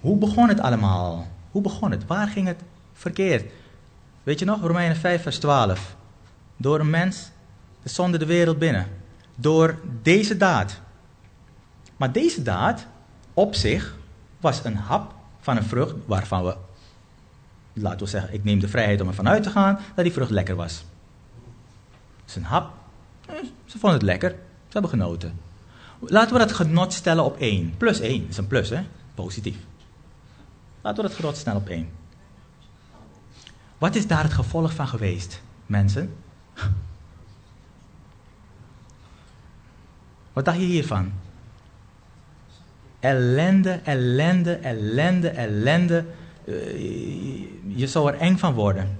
[0.00, 1.26] Hoe begon het allemaal?
[1.50, 2.06] Hoe begon het?
[2.06, 2.60] Waar ging het
[3.02, 3.52] verkeerd?
[4.22, 5.96] Weet je nog, Romeinen 5, vers 12.
[6.56, 7.30] Door een mens
[7.82, 8.86] is zonde de wereld binnen.
[9.34, 10.80] Door deze daad.
[11.96, 12.86] Maar deze daad
[13.34, 13.96] op zich
[14.40, 16.56] was een hap van een vrucht waarvan we,
[17.72, 20.30] laten we zeggen, ik neem de vrijheid om ervan uit te gaan dat die vrucht
[20.30, 20.84] lekker was.
[22.20, 22.70] Het is een hap.
[23.26, 23.34] Eh,
[23.64, 24.30] Ze vonden het lekker.
[24.30, 25.40] Ze hebben genoten.
[25.98, 27.74] Laten we dat genot stellen op 1.
[27.76, 28.82] Plus 1 is een plus, hè?
[29.14, 29.56] Positief.
[30.80, 31.88] Laten we dat genot stellen op 1.
[33.82, 36.14] Wat is daar het gevolg van geweest, mensen?
[40.32, 41.12] Wat dacht je hiervan?
[43.00, 46.04] Ellende, ellende, ellende, ellende.
[46.44, 46.54] Uh,
[47.76, 48.98] je zou er eng van worden.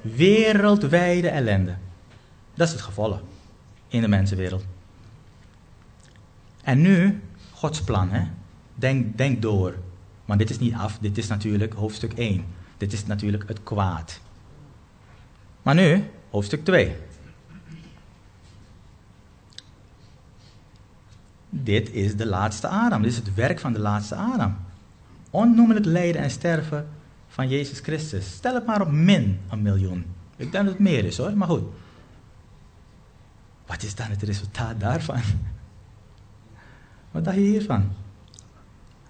[0.00, 1.76] Wereldwijde ellende.
[2.54, 3.20] Dat is het gevolg
[3.88, 4.64] in de mensenwereld.
[6.62, 8.22] En nu, Gods plan, hè?
[8.74, 9.74] Denk, denk door.
[10.24, 12.58] Want dit is niet af, dit is natuurlijk hoofdstuk 1.
[12.80, 14.20] Dit is natuurlijk het kwaad.
[15.62, 16.96] Maar nu, hoofdstuk 2.
[21.50, 23.02] Dit is de laatste Adam.
[23.02, 24.56] Dit is het werk van de laatste Adam.
[25.30, 26.88] Onnoemelijk lijden en sterven
[27.28, 28.32] van Jezus Christus.
[28.32, 30.04] Stel het maar op min een miljoen.
[30.36, 31.64] Ik denk dat het meer is hoor, maar goed.
[33.66, 35.20] Wat is dan het resultaat daarvan?
[37.10, 37.92] Wat dacht je hiervan?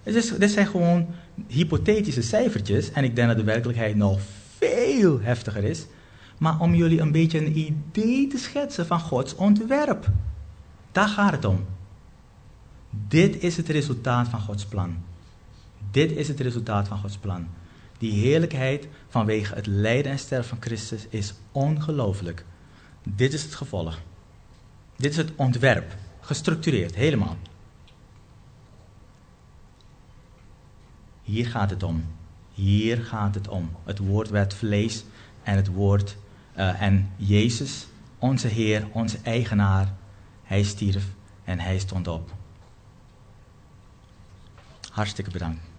[0.03, 1.07] Dit zijn gewoon
[1.47, 4.19] hypothetische cijfertjes en ik denk dat de werkelijkheid nog
[4.57, 5.85] veel heftiger is.
[6.37, 10.09] Maar om jullie een beetje een idee te schetsen van Gods ontwerp.
[10.91, 11.65] Daar gaat het om.
[13.07, 14.97] Dit is het resultaat van Gods plan.
[15.91, 17.47] Dit is het resultaat van Gods plan.
[17.97, 22.45] Die heerlijkheid vanwege het lijden en sterven van Christus is ongelooflijk.
[23.03, 23.99] Dit is het gevolg.
[24.95, 25.95] Dit is het ontwerp.
[26.19, 27.37] Gestructureerd, helemaal.
[31.21, 32.05] Hier gaat het om.
[32.53, 33.69] Hier gaat het om.
[33.83, 35.03] Het woord werd vlees
[35.43, 36.17] en het woord
[36.57, 39.93] uh, en Jezus, onze Heer, onze eigenaar,
[40.43, 41.05] hij stierf
[41.43, 42.33] en hij stond op.
[44.91, 45.70] Hartstikke bedankt.